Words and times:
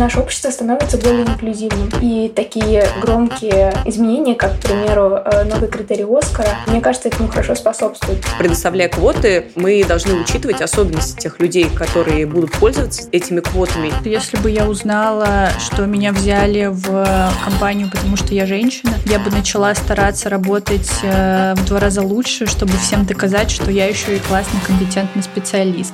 наше 0.00 0.18
общество 0.18 0.50
становится 0.50 0.96
более 0.98 1.22
инклюзивным. 1.22 1.90
И 2.00 2.32
такие 2.34 2.88
громкие 3.00 3.72
изменения, 3.84 4.34
как, 4.34 4.58
к 4.58 4.62
примеру, 4.62 5.18
э, 5.24 5.44
новый 5.44 5.68
критерий 5.68 6.06
Оскара, 6.10 6.56
мне 6.66 6.80
кажется, 6.80 7.08
этому 7.08 7.28
хорошо 7.28 7.54
способствует. 7.54 8.18
Предоставляя 8.38 8.88
квоты, 8.88 9.50
мы 9.54 9.84
должны 9.84 10.14
учитывать 10.14 10.62
особенности 10.62 11.20
тех 11.20 11.38
людей, 11.38 11.68
которые 11.68 12.26
будут 12.26 12.52
пользоваться 12.52 13.08
этими 13.12 13.40
квотами. 13.40 13.92
Если 14.04 14.38
бы 14.38 14.50
я 14.50 14.66
узнала, 14.68 15.50
что 15.58 15.86
меня 15.86 16.12
взяли 16.12 16.66
в 16.66 17.30
компанию, 17.44 17.90
потому 17.90 18.16
что 18.16 18.34
я 18.34 18.46
женщина, 18.46 18.94
я 19.06 19.18
бы 19.18 19.30
начала 19.30 19.74
стараться 19.74 20.30
работать 20.30 20.90
э, 21.02 21.54
в 21.56 21.66
два 21.66 21.78
раза 21.78 22.00
лучше, 22.00 22.46
чтобы 22.46 22.72
всем 22.78 23.04
доказать, 23.04 23.50
что 23.50 23.70
я 23.70 23.86
еще 23.86 24.16
и 24.16 24.18
классный, 24.20 24.60
компетентный 24.66 25.22
специалист. 25.22 25.92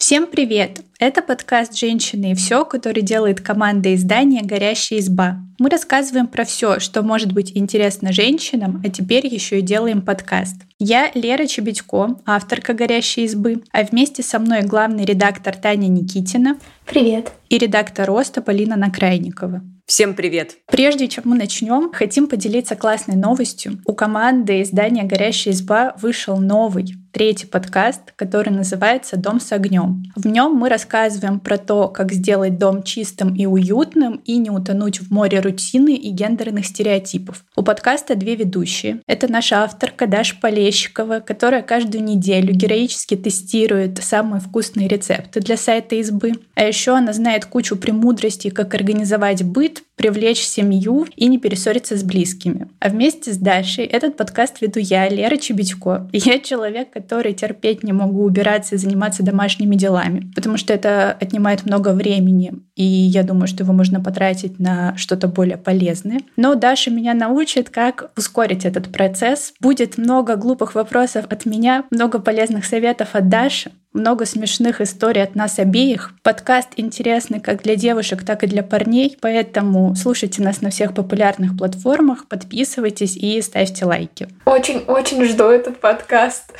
Всем 0.00 0.26
привет! 0.26 0.80
Это 0.98 1.20
подкаст 1.20 1.76
«Женщины 1.76 2.32
и 2.32 2.34
все», 2.34 2.64
который 2.64 3.02
делает 3.02 3.42
команда 3.42 3.94
издания 3.94 4.40
«Горящая 4.40 4.98
изба». 4.98 5.36
Мы 5.58 5.68
рассказываем 5.68 6.26
про 6.26 6.46
все, 6.46 6.80
что 6.80 7.02
может 7.02 7.34
быть 7.34 7.52
интересно 7.54 8.10
женщинам, 8.10 8.80
а 8.82 8.88
теперь 8.88 9.26
еще 9.26 9.58
и 9.58 9.62
делаем 9.62 10.00
подкаст. 10.00 10.56
Я 10.78 11.10
Лера 11.12 11.44
Чебедько, 11.44 12.16
авторка 12.24 12.72
«Горящей 12.72 13.24
избы», 13.24 13.62
а 13.72 13.82
вместе 13.82 14.22
со 14.22 14.38
мной 14.38 14.62
главный 14.62 15.04
редактор 15.04 15.54
Таня 15.54 15.88
Никитина. 15.88 16.56
Привет! 16.86 17.32
И 17.50 17.58
редактор 17.58 18.06
«Роста» 18.06 18.42
Полина 18.42 18.76
Накрайникова. 18.76 19.60
Всем 19.84 20.14
привет! 20.14 20.58
Прежде 20.68 21.08
чем 21.08 21.24
мы 21.26 21.36
начнем, 21.36 21.90
хотим 21.92 22.28
поделиться 22.28 22.76
классной 22.76 23.16
новостью. 23.16 23.80
У 23.84 23.92
команды 23.92 24.62
издания 24.62 25.02
«Горящая 25.02 25.52
изба» 25.52 25.96
вышел 26.00 26.38
новый, 26.38 26.94
третий 27.12 27.48
подкаст, 27.48 28.12
который 28.14 28.50
называется 28.50 29.16
«Дом 29.16 29.40
с 29.40 29.50
огнем». 29.50 30.04
В 30.14 30.28
нем 30.28 30.52
мы 30.52 30.68
рассказываем 30.68 31.40
про 31.40 31.58
то, 31.58 31.88
как 31.88 32.12
сделать 32.12 32.56
дом 32.56 32.84
чистым 32.84 33.34
и 33.34 33.46
уютным 33.46 34.22
и 34.24 34.36
не 34.38 34.50
утонуть 34.50 35.00
в 35.00 35.10
море 35.10 35.40
рутины 35.40 35.96
и 35.96 36.10
гендерных 36.10 36.66
стереотипов. 36.66 37.44
У 37.56 37.62
подкаста 37.62 38.14
две 38.14 38.36
ведущие. 38.36 39.00
Это 39.08 39.26
наша 39.26 39.64
авторка 39.64 40.06
Даша 40.06 40.36
Полещикова, 40.40 41.18
которая 41.18 41.62
каждую 41.62 42.04
неделю 42.04 42.54
героически 42.54 43.16
тестирует 43.16 43.98
самые 43.98 44.40
вкусные 44.40 44.86
рецепты 44.86 45.40
для 45.40 45.56
сайта 45.56 45.96
избы. 45.96 46.34
А 46.54 46.62
еще 46.62 46.92
она 46.92 47.12
знает 47.12 47.39
кучу 47.46 47.76
премудростей, 47.76 48.50
как 48.50 48.74
организовать 48.74 49.42
быт, 49.42 49.82
привлечь 49.96 50.42
семью 50.42 51.06
и 51.14 51.26
не 51.26 51.38
перессориться 51.38 51.96
с 51.96 52.02
близкими. 52.02 52.68
А 52.78 52.88
вместе 52.88 53.32
с 53.32 53.36
Дашей 53.36 53.84
этот 53.84 54.16
подкаст 54.16 54.60
веду 54.60 54.80
я, 54.80 55.08
Лера 55.08 55.36
Чебедько. 55.36 56.08
Я 56.12 56.38
человек, 56.38 56.90
который 56.90 57.34
терпеть 57.34 57.82
не 57.82 57.92
могу 57.92 58.24
убираться 58.24 58.74
и 58.74 58.78
заниматься 58.78 59.22
домашними 59.22 59.76
делами, 59.76 60.32
потому 60.34 60.56
что 60.56 60.72
это 60.72 61.12
отнимает 61.20 61.66
много 61.66 61.92
времени, 61.92 62.54
и 62.76 62.82
я 62.82 63.22
думаю, 63.22 63.46
что 63.46 63.62
его 63.62 63.74
можно 63.74 64.00
потратить 64.00 64.58
на 64.58 64.96
что-то 64.96 65.28
более 65.28 65.58
полезное. 65.58 66.20
Но 66.36 66.54
Даша 66.54 66.90
меня 66.90 67.12
научит, 67.12 67.68
как 67.68 68.10
ускорить 68.16 68.64
этот 68.64 68.90
процесс. 68.90 69.52
Будет 69.60 69.98
много 69.98 70.36
глупых 70.36 70.74
вопросов 70.74 71.26
от 71.28 71.44
меня, 71.44 71.84
много 71.90 72.20
полезных 72.20 72.64
советов 72.64 73.10
от 73.12 73.28
Даши 73.28 73.70
много 73.92 74.24
смешных 74.24 74.80
историй 74.80 75.22
от 75.22 75.34
нас 75.34 75.58
обеих. 75.58 76.12
Подкаст 76.22 76.68
интересный 76.76 77.40
как 77.40 77.62
для 77.62 77.76
девушек, 77.76 78.24
так 78.24 78.44
и 78.44 78.46
для 78.46 78.62
парней, 78.62 79.18
поэтому 79.20 79.94
слушайте 79.96 80.42
нас 80.42 80.60
на 80.60 80.70
всех 80.70 80.94
популярных 80.94 81.56
платформах, 81.56 82.26
подписывайтесь 82.28 83.16
и 83.16 83.40
ставьте 83.42 83.84
лайки. 83.84 84.28
Очень-очень 84.44 85.24
жду 85.24 85.44
этот 85.44 85.80
подкаст. 85.80 86.52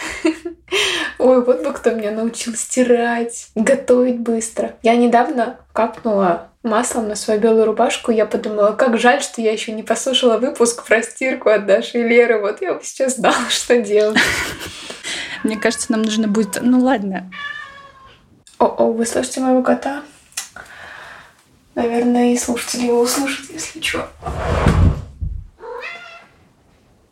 Ой, 1.18 1.44
вот 1.44 1.62
бы 1.62 1.72
кто 1.72 1.90
меня 1.90 2.10
научил 2.10 2.54
стирать, 2.54 3.48
готовить 3.54 4.18
быстро. 4.18 4.72
Я 4.82 4.96
недавно 4.96 5.56
капнула 5.72 6.48
маслом 6.62 7.08
на 7.08 7.14
свою 7.14 7.40
белую 7.40 7.66
рубашку, 7.66 8.10
я 8.10 8.26
подумала, 8.26 8.72
как 8.72 8.98
жаль, 8.98 9.22
что 9.22 9.40
я 9.40 9.52
еще 9.52 9.72
не 9.72 9.82
послушала 9.82 10.38
выпуск 10.38 10.84
про 10.84 11.02
стирку 11.02 11.48
от 11.48 11.66
Даши 11.66 12.00
и 12.00 12.02
Леры. 12.02 12.40
Вот 12.40 12.60
я 12.60 12.74
бы 12.74 12.80
сейчас 12.82 13.16
знала, 13.16 13.48
что 13.48 13.80
делать. 13.80 14.18
Мне 15.42 15.56
кажется, 15.56 15.90
нам 15.92 16.02
нужно 16.02 16.28
будет... 16.28 16.58
Ну 16.60 16.80
ладно. 16.80 17.30
О-о, 18.58 18.92
вы 18.92 19.06
слышите 19.06 19.40
моего 19.40 19.62
кота? 19.62 20.02
Наверное, 21.74 22.32
и 22.32 22.38
слушатели 22.38 22.86
его 22.86 23.00
услышат, 23.00 23.50
если 23.50 23.80
что. 23.80 24.10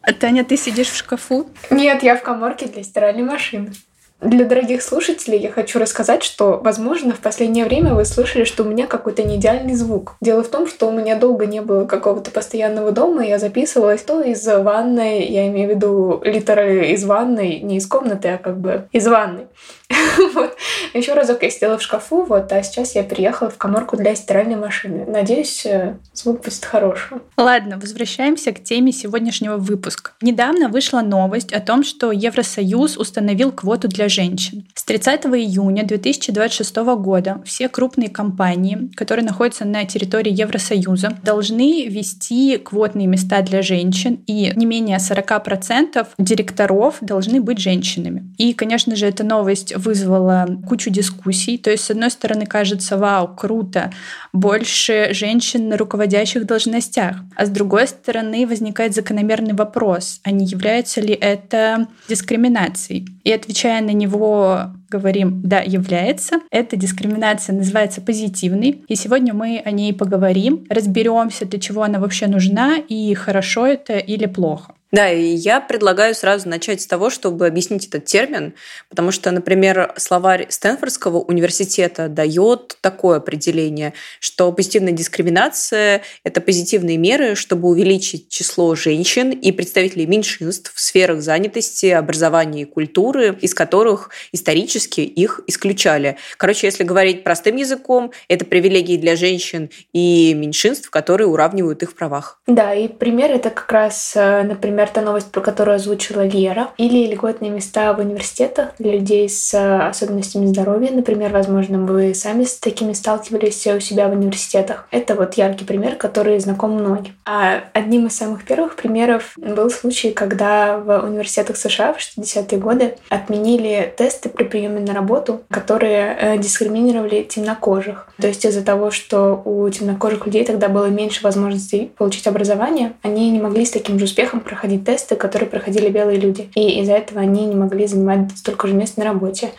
А 0.03 0.12
Таня, 0.12 0.44
ты 0.44 0.56
сидишь 0.56 0.89
в 0.89 0.97
шкафу? 0.97 1.50
Нет, 1.71 2.03
я 2.03 2.16
в 2.16 2.22
коморке 2.22 2.66
для 2.66 2.83
стиральной 2.83 3.22
машины. 3.22 3.72
Для 4.21 4.45
дорогих 4.45 4.83
слушателей 4.83 5.39
я 5.39 5.53
хочу 5.53 5.79
рассказать, 5.79 6.25
что, 6.25 6.61
возможно, 6.62 7.15
в 7.15 7.21
последнее 7.21 7.65
время 7.65 7.95
вы 7.95 8.05
слышали, 8.05 8.43
что 8.43 8.65
у 8.65 8.67
меня 8.67 8.89
какой-то 8.89 9.23
неидеальный 9.23 9.75
звук. 9.75 10.17
Дело 10.21 10.43
в 10.43 10.49
том, 10.49 10.67
что 10.67 10.89
у 10.89 10.93
меня 10.93 11.15
долго 11.15 11.47
не 11.47 11.61
было 11.61 11.84
какого-то 11.84 12.33
постоянного 12.33 12.91
дома, 12.91 13.25
и 13.25 13.28
я 13.28 13.39
записывалась 13.39 14.03
то 14.03 14.21
из 14.21 14.45
ванной, 14.45 15.25
я 15.25 15.47
имею 15.47 15.69
в 15.69 15.75
виду 15.77 16.21
литерально 16.25 16.83
из 16.83 17.05
ванной, 17.05 17.61
не 17.61 17.77
из 17.77 17.87
комнаты, 17.87 18.28
а 18.28 18.39
как 18.39 18.59
бы 18.59 18.89
из 18.91 19.07
ванной. 19.07 19.47
вот. 20.34 20.56
Еще 20.94 21.15
разок 21.15 21.43
я 21.43 21.50
сидела 21.50 21.78
в 21.78 21.82
шкафу, 21.82 22.25
вот, 22.25 22.53
а 22.53 22.62
сейчас 22.62 22.94
я 22.94 23.03
приехала 23.03 23.50
в 23.50 23.56
коморку 23.56 23.97
для 23.97 24.15
стиральной 24.15 24.56
машины. 24.56 25.04
Надеюсь, 25.06 25.65
э, 25.65 25.97
звук 26.12 26.44
будет 26.44 26.65
хорошим. 26.65 27.22
Ладно, 27.37 27.78
возвращаемся 27.78 28.53
к 28.53 28.62
теме 28.62 28.93
сегодняшнего 28.93 29.56
выпуска. 29.56 30.12
Недавно 30.21 30.69
вышла 30.69 31.00
новость 31.00 31.53
о 31.53 31.60
том, 31.60 31.84
что 31.84 32.12
Евросоюз 32.12 32.97
установил 32.97 33.53
квоту 33.53 33.88
для 33.88 34.09
женщин. 34.09 34.66
С 34.75 34.84
30 34.84 35.27
июня 35.27 35.84
2026 35.84 36.77
года 36.77 37.43
все 37.44 37.69
крупные 37.69 38.09
компании, 38.09 38.91
которые 38.94 39.25
находятся 39.25 39.65
на 39.65 39.84
территории 39.84 40.32
Евросоюза, 40.32 41.19
должны 41.22 41.87
вести 41.87 42.59
квотные 42.59 43.06
места 43.06 43.43
для 43.43 43.62
женщин, 43.62 44.21
и 44.27 44.53
не 44.54 44.66
менее 44.66 44.98
40% 44.98 46.06
директоров 46.19 46.97
должны 47.00 47.41
быть 47.41 47.59
женщинами. 47.59 48.34
И, 48.38 48.53
конечно 48.53 48.97
же, 48.97 49.06
эта 49.06 49.25
новость 49.25 49.75
вызвала 49.78 50.47
кучу 50.69 50.91
дискуссий. 50.91 51.59
То 51.59 51.71
есть, 51.71 51.84
с 51.84 51.91
одной 51.91 52.11
стороны, 52.11 52.47
кажется, 52.47 52.97
вау, 52.97 53.28
круто, 53.28 53.93
больше 54.33 55.09
женщин 55.12 55.69
на 55.69 55.77
руководящих 55.77 56.47
должностях. 56.47 57.16
А 57.37 57.47
с 57.47 57.49
другой 57.49 57.89
стороны, 57.89 58.47
возникает 58.47 58.94
закономерный 58.94 59.55
вопрос, 59.55 60.21
а 60.25 60.31
не 60.31 60.47
является 60.47 61.00
ли 61.00 61.15
это 61.15 61.89
дискриминацией? 62.09 63.06
И 63.25 63.33
отвечая 63.33 63.83
на 63.83 63.91
него, 63.91 64.71
говорим, 64.89 65.43
да, 65.43 65.61
является. 65.61 66.41
Эта 66.50 66.77
дискриминация 66.77 67.55
называется 67.55 68.00
позитивной. 68.00 68.84
И 68.89 68.97
сегодня 68.97 69.34
мы 69.34 69.62
о 69.65 69.71
ней 69.71 69.93
поговорим, 69.93 70.65
разберемся, 70.69 71.45
для 71.45 71.60
чего 71.60 71.83
она 71.83 71.99
вообще 71.99 72.27
нужна 72.27 72.77
и 72.77 73.15
хорошо 73.15 73.66
это 73.66 73.99
или 73.99 74.27
плохо. 74.27 74.75
Да, 74.91 75.10
и 75.10 75.22
я 75.22 75.60
предлагаю 75.60 76.15
сразу 76.15 76.49
начать 76.49 76.81
с 76.81 76.87
того, 76.87 77.10
чтобы 77.10 77.47
объяснить 77.47 77.87
этот 77.87 78.06
термин, 78.06 78.54
потому 78.88 79.10
что, 79.12 79.31
например, 79.31 79.93
словарь 79.97 80.47
Стэнфордского 80.49 81.19
университета 81.19 82.09
дает 82.09 82.78
такое 82.81 83.19
определение, 83.19 83.93
что 84.19 84.50
позитивная 84.53 84.93
дискриминация– 84.93 86.03
это 86.25 86.41
позитивные 86.41 86.97
меры, 86.97 87.34
чтобы 87.34 87.69
увеличить 87.69 88.31
число 88.31 88.75
женщин 88.75 89.31
и 89.31 89.53
представителей 89.53 90.06
меньшинств 90.06 90.72
в 90.75 90.81
сферах 90.81 91.21
занятости, 91.21 91.87
образования 91.87 92.62
и 92.62 92.65
культуры, 92.65 93.37
из 93.41 93.53
которых 93.53 94.10
исторически 94.32 95.03
их 95.03 95.41
исключали. 95.47 96.16
Короче, 96.38 96.66
если 96.66 96.84
говорить 96.84 97.25
простым 97.25 97.56
языком, 97.56 98.12
это 98.28 98.44
привилегии 98.47 98.97
для 98.97 99.16
женщин 99.16 99.71
и 99.93 100.32
меньшинств, 100.34 100.88
которые 100.91 101.27
уравнивают 101.27 101.82
их 101.82 101.91
в 101.91 101.94
правах. 101.94 102.41
Да, 102.47 102.75
и 102.75 102.88
пример 102.88 103.32
это 103.32 103.50
как 103.50 103.71
раз, 103.71 104.12
э, 104.16 104.43
например, 104.43 104.78
например, 104.78 104.94
та 104.94 105.00
новость, 105.00 105.33
про 105.33 105.41
которую 105.41 105.75
озвучила 105.75 106.25
Лера, 106.25 106.69
или 106.77 107.12
льготные 107.12 107.50
места 107.50 107.93
в 107.93 107.99
университетах 107.99 108.69
для 108.78 108.93
людей 108.93 109.28
с 109.28 109.53
э, 109.53 109.89
особенностями 109.89 110.47
здоровья. 110.47 110.93
Например, 110.93 111.33
возможно, 111.33 111.81
вы 111.81 112.15
сами 112.15 112.44
с 112.44 112.59
такими 112.59 112.93
сталкивались 112.93 113.66
у 113.66 113.80
себя 113.80 114.07
в 114.07 114.13
университетах. 114.13 114.86
Это 114.92 115.16
вот 115.16 115.34
яркий 115.34 115.65
пример, 115.65 115.97
который 115.97 116.39
знаком 116.39 116.75
многим. 116.75 117.15
А 117.25 117.65
одним 117.72 118.07
из 118.07 118.16
самых 118.16 118.45
первых 118.45 118.77
примеров 118.77 119.33
был 119.36 119.69
случай, 119.69 120.13
когда 120.13 120.78
в 120.78 121.01
университетах 121.01 121.57
США 121.57 121.92
в 121.92 121.98
60-е 121.98 122.59
годы 122.60 122.95
отменили 123.09 123.92
тесты 123.97 124.28
при 124.28 124.45
приеме 124.45 124.78
на 124.78 124.95
работу, 124.95 125.41
которые 125.51 126.16
э, 126.21 126.39
дискриминировали 126.39 127.25
темнокожих. 127.25 128.09
То 128.21 128.28
есть 128.28 128.45
из-за 128.45 128.63
того, 128.63 128.92
что 128.92 129.42
у 129.45 129.69
темнокожих 129.71 130.27
людей 130.27 130.45
тогда 130.45 130.69
было 130.69 130.86
меньше 130.86 131.25
возможностей 131.25 131.91
получить 131.97 132.28
образование, 132.28 132.92
они 133.03 133.28
не 133.30 133.41
могли 133.41 133.65
с 133.65 133.72
таким 133.72 133.98
же 133.98 134.04
успехом 134.04 134.39
проходить 134.39 134.67
проходить 134.68 134.84
тесты, 134.84 135.16
которые 135.16 135.48
проходили 135.48 135.88
белые 135.88 136.18
люди. 136.18 136.50
И 136.54 136.80
из-за 136.80 136.92
этого 136.92 137.20
они 137.20 137.47
не 137.47 137.54
могли 137.54 137.86
занимать 137.86 138.30
столько 138.36 138.68
же 138.68 138.74
мест 138.74 138.98
на 138.98 139.04
работе. 139.04 139.50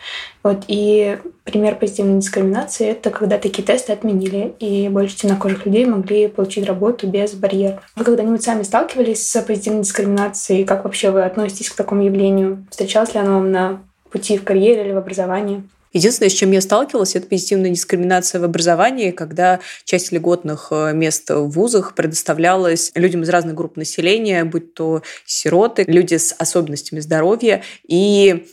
Вот. 0.42 0.64
И 0.68 1.18
пример 1.44 1.76
позитивной 1.76 2.20
дискриминации— 2.20 2.88
это 2.90 3.10
когда 3.10 3.38
такие 3.38 3.64
тесты 3.64 3.92
отменили, 3.92 4.54
и 4.60 4.88
больше 4.88 5.16
темнокожих 5.16 5.66
людей 5.66 5.84
могли 5.84 6.28
получить 6.28 6.66
работу 6.66 7.08
без 7.08 7.34
барьеров. 7.34 7.80
Вы 7.96 8.04
когда-нибудь 8.04 8.42
сами 8.42 8.62
сталкивались 8.62 9.28
с 9.28 9.42
позитивной 9.42 9.82
дискриминацией? 9.82 10.64
Как 10.64 10.84
вообще 10.84 11.10
вы 11.10 11.24
относитесь 11.24 11.70
к 11.70 11.76
такому 11.76 12.02
явлению? 12.04 12.64
Встречалось 12.70 13.14
ли 13.14 13.20
оно 13.20 13.34
вам 13.34 13.50
на 13.50 13.80
пути 14.10 14.38
в 14.38 14.44
карьере 14.44 14.84
или 14.84 14.92
в 14.92 14.98
образовании? 14.98 15.62
Единственное, 15.92 16.30
с 16.30 16.34
чем 16.34 16.52
я 16.52 16.60
сталкивалась, 16.60 17.16
это 17.16 17.26
позитивная 17.26 17.70
дискриминация 17.70 18.40
в 18.40 18.44
образовании, 18.44 19.10
когда 19.10 19.60
часть 19.84 20.12
льготных 20.12 20.68
э, 20.70 20.92
мест 20.92 21.30
в 21.30 21.48
вузах 21.48 21.94
предоставлялась 21.94 22.92
людям 22.94 23.22
из 23.22 23.28
разных 23.28 23.54
групп 23.54 23.76
населения, 23.76 24.44
будь 24.44 24.74
то 24.74 25.02
сироты, 25.26 25.84
люди 25.86 26.16
с 26.16 26.34
особенностями 26.38 27.00
здоровья 27.00 27.62
и 27.86 28.46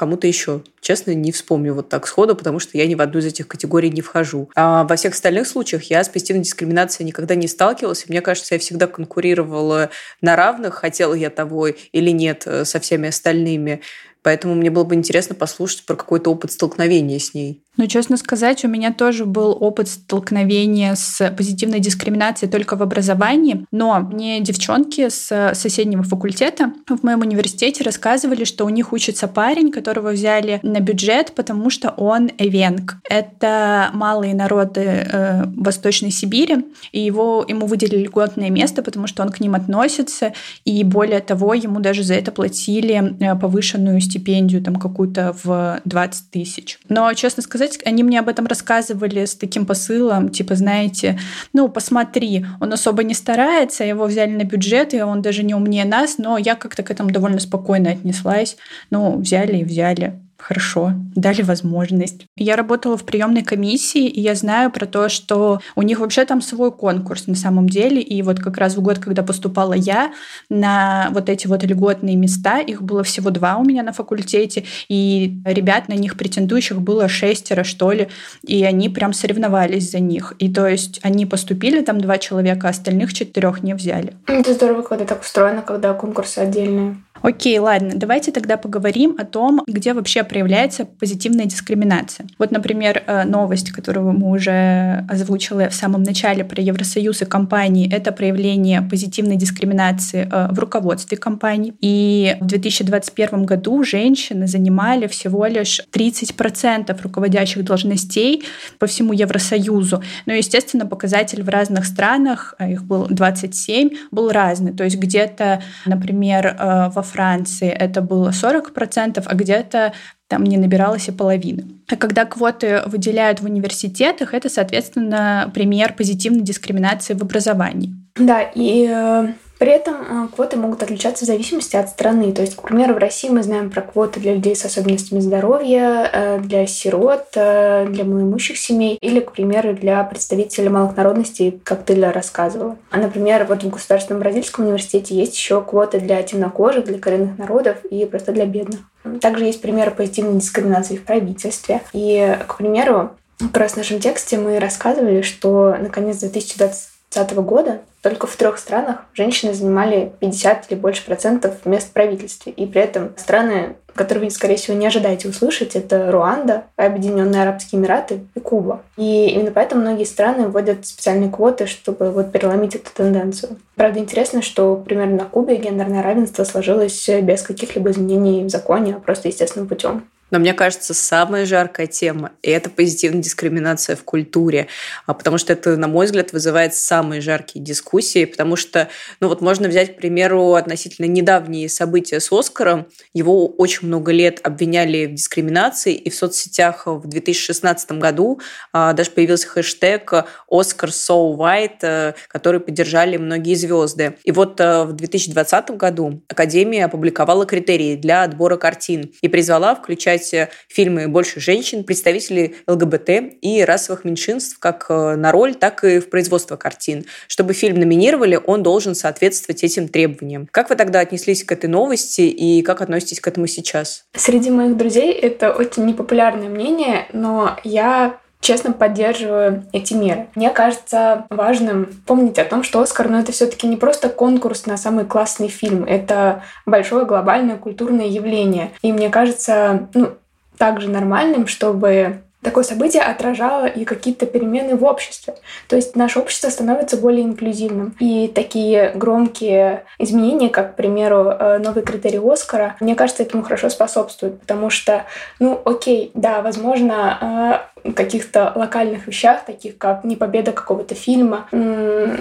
кому-то 0.00 0.26
еще. 0.26 0.62
Честно, 0.80 1.10
не 1.10 1.30
вспомню 1.30 1.74
вот 1.74 1.90
так 1.90 2.06
сходу, 2.06 2.34
потому 2.34 2.58
что 2.58 2.78
я 2.78 2.86
ни 2.86 2.94
в 2.94 3.02
одну 3.02 3.18
из 3.18 3.26
этих 3.26 3.46
категорий 3.46 3.90
не 3.90 4.00
вхожу. 4.00 4.48
А 4.56 4.84
во 4.84 4.96
всех 4.96 5.12
остальных 5.12 5.46
случаях 5.46 5.82
я 5.90 6.02
с 6.02 6.08
позитивной 6.08 6.42
дискриминацией 6.42 7.06
никогда 7.06 7.34
не 7.34 7.46
сталкивалась. 7.46 8.08
Мне 8.08 8.22
кажется, 8.22 8.54
я 8.54 8.58
всегда 8.58 8.86
конкурировала 8.86 9.90
на 10.22 10.36
равных, 10.36 10.76
хотела 10.76 11.12
я 11.12 11.28
того 11.28 11.68
или 11.68 12.10
нет 12.12 12.44
э, 12.46 12.64
со 12.64 12.80
всеми 12.80 13.10
остальными. 13.10 13.82
Поэтому 14.22 14.54
мне 14.54 14.70
было 14.70 14.84
бы 14.84 14.94
интересно 14.94 15.34
послушать 15.34 15.84
про 15.84 15.96
какой-то 15.96 16.30
опыт 16.30 16.52
столкновения 16.52 17.18
с 17.18 17.34
ней. 17.34 17.62
Ну, 17.76 17.86
честно 17.86 18.18
сказать, 18.18 18.62
у 18.64 18.68
меня 18.68 18.92
тоже 18.92 19.24
был 19.24 19.56
опыт 19.58 19.88
столкновения 19.88 20.94
с 20.94 21.30
позитивной 21.30 21.80
дискриминацией 21.80 22.50
только 22.50 22.76
в 22.76 22.82
образовании, 22.82 23.64
но 23.70 24.00
мне 24.00 24.40
девчонки 24.40 25.08
с 25.08 25.52
соседнего 25.54 26.02
факультета 26.02 26.74
в 26.88 27.02
моем 27.02 27.20
университете 27.20 27.82
рассказывали, 27.82 28.44
что 28.44 28.66
у 28.66 28.68
них 28.68 28.92
учится 28.92 29.28
парень, 29.28 29.70
которого 29.70 30.10
взяли 30.10 30.60
на 30.62 30.80
бюджет, 30.80 31.32
потому 31.34 31.70
что 31.70 31.88
он 31.96 32.30
эвенг. 32.36 32.96
Это 33.08 33.90
малые 33.94 34.34
народы 34.34 34.80
э, 34.80 35.44
Восточной 35.46 36.10
Сибири, 36.10 36.66
и 36.92 37.00
его, 37.00 37.46
ему 37.48 37.64
выделили 37.66 38.04
льготное 38.04 38.50
место, 38.50 38.82
потому 38.82 39.06
что 39.06 39.22
он 39.22 39.30
к 39.30 39.40
ним 39.40 39.54
относится, 39.54 40.34
и 40.66 40.84
более 40.84 41.20
того, 41.20 41.54
ему 41.54 41.80
даже 41.80 42.02
за 42.02 42.12
это 42.12 42.30
платили 42.30 43.16
э, 43.20 43.36
повышенную 43.36 44.00
стипендию, 44.10 44.62
там 44.62 44.76
какую-то 44.76 45.34
в 45.42 45.80
20 45.84 46.30
тысяч. 46.30 46.78
Но, 46.88 47.12
честно 47.14 47.42
сказать, 47.42 47.78
они 47.84 48.02
мне 48.02 48.20
об 48.20 48.28
этом 48.28 48.46
рассказывали 48.46 49.24
с 49.24 49.34
таким 49.34 49.66
посылом, 49.66 50.28
типа, 50.28 50.54
знаете, 50.54 51.18
ну, 51.52 51.68
посмотри, 51.68 52.44
он 52.60 52.72
особо 52.72 53.04
не 53.04 53.14
старается, 53.14 53.84
его 53.84 54.04
взяли 54.04 54.32
на 54.32 54.44
бюджет, 54.44 54.94
и 54.94 55.02
он 55.02 55.22
даже 55.22 55.42
не 55.42 55.54
умнее 55.54 55.84
нас, 55.84 56.18
но 56.18 56.38
я 56.38 56.54
как-то 56.56 56.82
к 56.82 56.90
этому 56.90 57.10
довольно 57.10 57.38
спокойно 57.38 57.90
отнеслась. 57.90 58.56
Ну, 58.90 59.18
взяли 59.18 59.58
и 59.58 59.64
взяли. 59.64 60.20
Хорошо, 60.40 60.92
дали 61.14 61.42
возможность. 61.42 62.26
Я 62.36 62.56
работала 62.56 62.96
в 62.96 63.04
приемной 63.04 63.42
комиссии, 63.42 64.06
и 64.06 64.20
я 64.20 64.34
знаю 64.34 64.70
про 64.70 64.86
то, 64.86 65.08
что 65.08 65.60
у 65.76 65.82
них 65.82 66.00
вообще 66.00 66.24
там 66.24 66.40
свой 66.40 66.72
конкурс 66.72 67.26
на 67.26 67.34
самом 67.34 67.68
деле. 67.68 68.00
И 68.00 68.22
вот 68.22 68.40
как 68.40 68.56
раз 68.56 68.76
в 68.76 68.80
год, 68.80 68.98
когда 68.98 69.22
поступала 69.22 69.74
я 69.74 70.12
на 70.48 71.08
вот 71.12 71.28
эти 71.28 71.46
вот 71.46 71.62
льготные 71.62 72.16
места, 72.16 72.58
их 72.58 72.82
было 72.82 73.04
всего 73.04 73.30
два 73.30 73.58
у 73.58 73.64
меня 73.64 73.82
на 73.82 73.92
факультете, 73.92 74.64
и 74.88 75.40
ребят 75.44 75.88
на 75.88 75.94
них 75.94 76.16
претендующих 76.16 76.80
было 76.80 77.08
шестеро, 77.08 77.62
что 77.62 77.92
ли, 77.92 78.08
и 78.44 78.64
они 78.64 78.88
прям 78.88 79.12
соревновались 79.12 79.90
за 79.90 80.00
них. 80.00 80.34
И 80.38 80.52
то 80.52 80.66
есть 80.66 81.00
они 81.02 81.26
поступили, 81.26 81.82
там 81.82 82.00
два 82.00 82.18
человека, 82.18 82.66
а 82.68 82.70
остальных 82.70 83.12
четырех 83.12 83.62
не 83.62 83.74
взяли. 83.74 84.14
Это 84.26 84.54
здорово, 84.54 84.82
когда 84.82 85.04
так 85.04 85.20
устроено, 85.20 85.62
когда 85.62 85.92
конкурсы 85.92 86.38
отдельные. 86.38 86.96
Окей, 87.22 87.58
ладно, 87.58 87.92
давайте 87.94 88.32
тогда 88.32 88.56
поговорим 88.56 89.16
о 89.18 89.24
том, 89.24 89.62
где 89.66 89.92
вообще 89.92 90.24
проявляется 90.24 90.86
позитивная 90.86 91.44
дискриминация. 91.44 92.26
Вот, 92.38 92.50
например, 92.50 93.02
э, 93.06 93.24
новость, 93.24 93.72
которую 93.72 94.12
мы 94.12 94.30
уже 94.30 95.04
озвучили 95.08 95.68
в 95.68 95.74
самом 95.74 96.02
начале 96.02 96.44
про 96.44 96.62
Евросоюз 96.62 97.22
и 97.22 97.24
компании, 97.26 97.92
это 97.92 98.12
проявление 98.12 98.80
позитивной 98.80 99.36
дискриминации 99.36 100.28
э, 100.30 100.48
в 100.50 100.58
руководстве 100.58 101.18
компаний. 101.18 101.74
И 101.80 102.36
в 102.40 102.46
2021 102.46 103.44
году 103.44 103.84
женщины 103.84 104.46
занимали 104.46 105.06
всего 105.06 105.44
лишь 105.46 105.82
30% 105.92 107.02
руководящих 107.02 107.64
должностей 107.64 108.44
по 108.78 108.86
всему 108.86 109.12
Евросоюзу. 109.12 110.02
Но, 110.24 110.32
естественно, 110.32 110.86
показатель 110.86 111.42
в 111.42 111.48
разных 111.50 111.84
странах, 111.84 112.54
а 112.58 112.68
их 112.68 112.84
было 112.84 113.06
27, 113.08 113.90
был 114.10 114.30
разный. 114.30 114.72
То 114.72 114.84
есть 114.84 114.96
где-то, 114.96 115.62
например, 115.84 116.56
э, 116.58 116.90
во 116.94 117.02
Франции 117.10 117.68
это 117.68 118.00
было 118.00 118.30
40%, 118.30 119.22
а 119.24 119.34
где-то 119.34 119.92
там 120.28 120.44
не 120.44 120.56
набиралось 120.56 121.08
и 121.08 121.12
половины. 121.12 121.66
А 121.88 121.96
когда 121.96 122.24
квоты 122.24 122.82
выделяют 122.86 123.40
в 123.40 123.44
университетах, 123.44 124.32
это, 124.32 124.48
соответственно, 124.48 125.50
пример 125.52 125.94
позитивной 125.94 126.42
дискриминации 126.42 127.14
в 127.14 127.22
образовании. 127.22 127.90
Да, 128.16 128.42
и 128.42 128.86
э, 128.88 129.32
при 129.60 129.72
этом 129.72 129.94
э, 130.24 130.28
квоты 130.34 130.56
могут 130.56 130.82
отличаться 130.82 131.24
в 131.24 131.26
зависимости 131.26 131.76
от 131.76 131.90
страны. 131.90 132.32
То 132.32 132.40
есть, 132.40 132.56
к 132.56 132.62
примеру, 132.62 132.94
в 132.94 132.96
России 132.96 133.28
мы 133.28 133.42
знаем 133.42 133.70
про 133.70 133.82
квоты 133.82 134.18
для 134.18 134.32
людей 134.32 134.56
с 134.56 134.64
особенностями 134.64 135.20
здоровья, 135.20 136.10
э, 136.10 136.38
для 136.40 136.66
сирот, 136.66 137.26
э, 137.34 137.86
для 137.90 138.04
малоимущих 138.04 138.56
семей 138.56 138.96
или, 139.02 139.20
к 139.20 139.32
примеру, 139.32 139.74
для 139.74 140.02
представителей 140.04 140.70
малых 140.70 140.96
народностей, 140.96 141.60
как 141.62 141.84
ты 141.84 141.94
рассказывала. 142.10 142.78
А, 142.90 142.96
например, 142.96 143.44
вот 143.44 143.62
в 143.62 143.68
Государственном 143.68 144.22
бразильском 144.22 144.64
университете 144.64 145.14
есть 145.14 145.34
еще 145.34 145.60
квоты 145.60 146.00
для 146.00 146.22
темнокожих, 146.22 146.86
для 146.86 146.98
коренных 146.98 147.36
народов 147.36 147.84
и 147.84 148.06
просто 148.06 148.32
для 148.32 148.46
бедных. 148.46 148.80
Также 149.20 149.44
есть 149.44 149.60
примеры 149.60 149.90
позитивной 149.90 150.40
дискриминации 150.40 150.96
в 150.96 151.04
правительстве. 151.04 151.82
И, 151.92 152.34
к 152.46 152.56
примеру, 152.56 153.10
как 153.38 153.58
раз 153.58 153.72
в 153.72 153.76
нашем 153.76 154.00
тексте 154.00 154.38
мы 154.38 154.58
рассказывали, 154.58 155.20
что 155.20 155.76
наконец 155.78 156.16
2020 156.20 156.99
года 157.42 157.80
только 158.02 158.26
в 158.26 158.36
трех 158.36 158.58
странах 158.58 159.04
женщины 159.14 159.52
занимали 159.52 160.12
50 160.20 160.70
или 160.70 160.78
больше 160.78 161.04
процентов 161.04 161.66
мест 161.66 161.88
в 161.88 161.92
правительстве. 161.92 162.52
И 162.52 162.66
при 162.66 162.80
этом 162.80 163.12
страны, 163.16 163.76
которые 163.94 164.24
вы, 164.24 164.30
скорее 164.30 164.56
всего, 164.56 164.76
не 164.76 164.86
ожидаете 164.86 165.28
услышать, 165.28 165.76
это 165.76 166.10
Руанда, 166.10 166.64
Объединенные 166.76 167.42
Арабские 167.42 167.80
Эмираты 167.80 168.20
и 168.34 168.40
Куба. 168.40 168.82
И 168.96 169.26
именно 169.26 169.50
поэтому 169.50 169.82
многие 169.82 170.04
страны 170.04 170.48
вводят 170.48 170.86
специальные 170.86 171.30
квоты, 171.30 171.66
чтобы 171.66 172.10
вот 172.10 172.32
переломить 172.32 172.76
эту 172.76 172.90
тенденцию. 172.94 173.58
Правда, 173.74 173.98
интересно, 173.98 174.40
что 174.40 174.76
примерно 174.76 175.16
на 175.16 175.24
Кубе 175.24 175.56
гендерное 175.56 176.02
равенство 176.02 176.44
сложилось 176.44 177.08
без 177.08 177.42
каких-либо 177.42 177.90
изменений 177.90 178.44
в 178.44 178.48
законе, 178.48 178.94
а 178.96 179.00
просто 179.00 179.28
естественным 179.28 179.68
путем. 179.68 180.04
Но 180.30 180.38
мне 180.38 180.54
кажется, 180.54 180.94
самая 180.94 181.46
жаркая 181.46 181.86
тема– 181.86 182.32
это 182.42 182.70
позитивная 182.70 183.22
дискриминация 183.22 183.96
в 183.96 184.04
культуре, 184.04 184.68
а, 185.06 185.14
потому 185.14 185.38
что 185.38 185.52
это, 185.52 185.76
на 185.76 185.88
мой 185.88 186.06
взгляд, 186.06 186.32
вызывает 186.32 186.74
самые 186.74 187.20
жаркие 187.20 187.64
дискуссии, 187.64 188.24
потому 188.24 188.56
что, 188.56 188.88
ну 189.20 189.28
вот 189.28 189.40
можно 189.40 189.68
взять, 189.68 189.94
к 189.94 189.96
примеру, 189.96 190.54
относительно 190.54 191.06
недавние 191.06 191.68
события 191.68 192.20
с 192.20 192.32
Оскаром. 192.32 192.86
Его 193.14 193.46
очень 193.46 193.88
много 193.88 194.12
лет 194.12 194.40
обвиняли 194.42 195.06
в 195.06 195.14
дискриминации, 195.14 195.94
и 195.94 196.10
в 196.10 196.14
соцсетях 196.14 196.86
в 196.86 197.06
2016 197.06 197.92
году 197.92 198.40
а, 198.72 198.92
даже 198.92 199.10
появился 199.10 199.48
хэштег 199.48 200.12
«Оскар 200.48 200.90
so 200.90 201.36
white», 201.36 202.14
который 202.28 202.60
поддержали 202.60 203.16
многие 203.16 203.54
звезды. 203.54 204.16
И 204.24 204.32
вот 204.32 204.60
а, 204.60 204.84
в 204.84 204.92
2020 204.92 205.70
году 205.72 206.22
Академия 206.28 206.84
опубликовала 206.84 207.46
критерии 207.46 207.96
для 207.96 208.22
отбора 208.22 208.56
картин 208.56 209.12
и 209.20 209.28
призвала 209.28 209.74
включать 209.74 210.19
включать 210.20 210.50
фильмы 210.68 211.08
больше 211.08 211.40
женщин, 211.40 211.84
представителей 211.84 212.56
ЛГБТ 212.66 213.38
и 213.40 213.64
расовых 213.64 214.04
меньшинств 214.04 214.58
как 214.58 214.86
э, 214.88 215.16
на 215.16 215.32
роль, 215.32 215.54
так 215.54 215.84
и 215.84 215.98
в 215.98 216.10
производство 216.10 216.56
картин. 216.56 217.04
Чтобы 217.28 217.54
фильм 217.54 217.78
номинировали, 217.78 218.38
он 218.44 218.62
должен 218.62 218.94
соответствовать 218.94 219.64
этим 219.64 219.88
требованиям. 219.88 220.48
Как 220.50 220.70
вы 220.70 220.76
тогда 220.76 221.00
отнеслись 221.00 221.44
к 221.44 221.52
этой 221.52 221.68
новости 221.68 222.22
и 222.22 222.62
как 222.62 222.80
относитесь 222.80 223.20
к 223.20 223.28
этому 223.28 223.46
сейчас? 223.46 224.04
Среди 224.14 224.50
моих 224.50 224.76
друзей 224.76 225.12
это 225.12 225.52
очень 225.52 225.86
непопулярное 225.86 226.48
мнение, 226.48 227.06
но 227.12 227.58
я 227.64 228.20
честно 228.40 228.72
поддерживаю 228.72 229.64
эти 229.72 229.94
меры. 229.94 230.28
Мне 230.34 230.50
кажется 230.50 231.26
важным 231.30 231.86
помнить 232.06 232.38
о 232.38 232.44
том, 232.44 232.62
что 232.62 232.80
Оскар, 232.80 233.08
ну, 233.08 233.18
это 233.18 233.32
все-таки 233.32 233.66
не 233.66 233.76
просто 233.76 234.08
конкурс 234.08 234.66
на 234.66 234.76
самый 234.76 235.04
классный 235.04 235.48
фильм, 235.48 235.84
это 235.84 236.42
большое 236.66 237.04
глобальное 237.04 237.56
культурное 237.56 238.06
явление. 238.06 238.72
И 238.82 238.92
мне 238.92 239.10
кажется, 239.10 239.88
ну, 239.94 240.12
также 240.56 240.88
нормальным, 240.88 241.46
чтобы 241.46 242.22
такое 242.42 242.64
событие 242.64 243.02
отражало 243.02 243.66
и 243.66 243.84
какие-то 243.84 244.26
перемены 244.26 244.76
в 244.76 244.84
обществе. 244.84 245.34
То 245.68 245.76
есть 245.76 245.96
наше 245.96 246.18
общество 246.18 246.48
становится 246.48 246.96
более 246.96 247.24
инклюзивным. 247.24 247.94
И 248.00 248.28
такие 248.28 248.92
громкие 248.94 249.84
изменения, 249.98 250.48
как, 250.48 250.72
к 250.72 250.76
примеру, 250.76 251.30
э, 251.30 251.58
новый 251.58 251.82
критерий 251.82 252.20
Оскара, 252.20 252.76
мне 252.80 252.94
кажется, 252.94 253.22
этому 253.22 253.42
хорошо 253.42 253.68
способствуют, 253.68 254.40
потому 254.40 254.70
что, 254.70 255.04
ну, 255.38 255.60
окей, 255.64 256.10
да, 256.14 256.40
возможно, 256.40 257.62
э, 257.69 257.69
каких-то 257.94 258.52
локальных 258.54 259.06
вещах, 259.06 259.44
таких 259.44 259.78
как 259.78 260.04
не 260.04 260.16
победа 260.16 260.52
какого-то 260.52 260.94
фильма. 260.94 261.46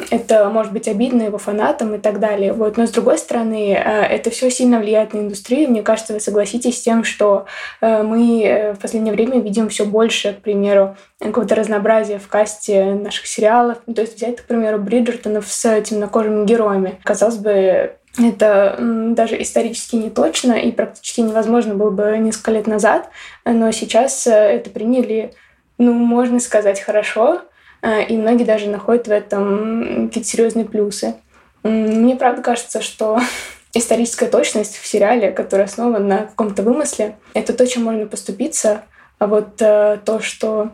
Это 0.10 0.50
может 0.50 0.74
быть 0.74 0.88
обидно 0.88 1.24
его 1.24 1.38
фанатам 1.38 1.96
и 1.96 1.98
так 2.00 2.20
далее. 2.20 2.54
Вот. 2.54 2.78
Но 2.78 2.86
с 2.86 2.92
другой 2.92 3.18
стороны, 3.18 3.74
э, 3.74 4.02
это 4.04 4.30
все 4.30 4.50
сильно 4.50 4.80
влияет 4.80 5.14
на 5.14 5.20
индустрию. 5.20 5.70
Мне 5.70 5.82
кажется, 5.82 6.14
вы 6.14 6.20
согласитесь 6.20 6.78
с 6.78 6.82
тем, 6.82 7.04
что 7.04 7.46
э, 7.82 8.04
мы 8.04 8.44
э, 8.44 8.74
в 8.74 8.80
последнее 8.80 9.14
время 9.14 9.40
видим 9.40 9.70
все 9.70 9.86
больше, 9.86 10.34
к 10.34 10.42
примеру, 10.42 10.96
какого-то 11.20 11.56
разнообразия 11.56 12.20
в 12.20 12.28
касте 12.28 12.94
наших 12.94 13.28
сериалов. 13.28 13.78
Ну, 13.86 13.94
то 13.94 14.02
есть 14.02 14.16
взять, 14.16 14.38
к 14.38 14.46
примеру, 14.46 14.80
Бриджертонов 14.80 15.48
с 15.48 15.82
темнокожими 15.82 16.46
героями. 16.46 17.00
Казалось 17.04 17.38
бы, 17.38 17.96
это 18.18 18.76
даже 18.80 19.42
исторически 19.42 19.96
не 19.96 20.10
точно 20.10 20.54
и 20.54 20.72
практически 20.72 21.22
невозможно 21.22 21.76
было 21.76 21.92
бы 21.92 22.18
несколько 22.18 22.52
лет 22.52 22.68
назад, 22.68 23.10
но 23.46 23.72
сейчас 23.72 24.26
это 24.26 24.70
приняли, 24.72 25.34
ну, 25.80 25.94
можно 25.94 26.40
сказать, 26.40 26.82
хорошо, 26.82 27.42
э, 27.82 28.04
и 28.04 28.18
многие 28.18 28.44
даже 28.44 28.70
находят 28.70 29.08
в 29.08 29.12
этом 29.12 30.08
какие-то 30.08 30.30
серьезные 30.30 30.66
плюсы. 30.66 31.16
Мне 31.64 32.16
правда 32.16 32.44
кажется, 32.44 32.82
что 32.82 33.20
историческая 33.74 34.28
точность 34.28 34.78
в 34.78 34.86
сериале, 34.86 35.32
который 35.32 35.66
основан 35.66 36.08
на 36.08 36.18
каком-то 36.20 36.62
вымысле, 36.62 37.16
это 37.34 37.54
то, 37.54 37.66
чем 37.66 37.84
можно 37.86 38.06
поступиться, 38.06 38.84
а 39.18 39.28
вот 39.28 39.62
э, 39.62 39.98
то, 40.06 40.20
что 40.20 40.72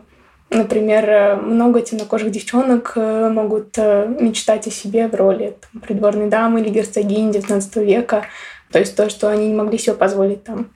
Например, 0.48 1.10
э, 1.10 1.34
много 1.34 1.80
темнокожих 1.82 2.30
девчонок 2.30 2.94
могут 2.94 3.76
мечтать 3.76 4.68
о 4.68 4.70
себе 4.70 5.08
в 5.08 5.14
роли 5.16 5.56
там, 5.60 5.80
придворной 5.80 6.28
дамы 6.28 6.60
или 6.60 6.68
герцогини 6.68 7.32
XIX 7.32 7.84
века. 7.84 8.26
То 8.70 8.78
есть 8.78 8.94
то, 8.94 9.10
что 9.10 9.28
они 9.28 9.48
не 9.48 9.54
могли 9.54 9.76
себе 9.76 9.94
позволить 9.96 10.44
там 10.44 10.70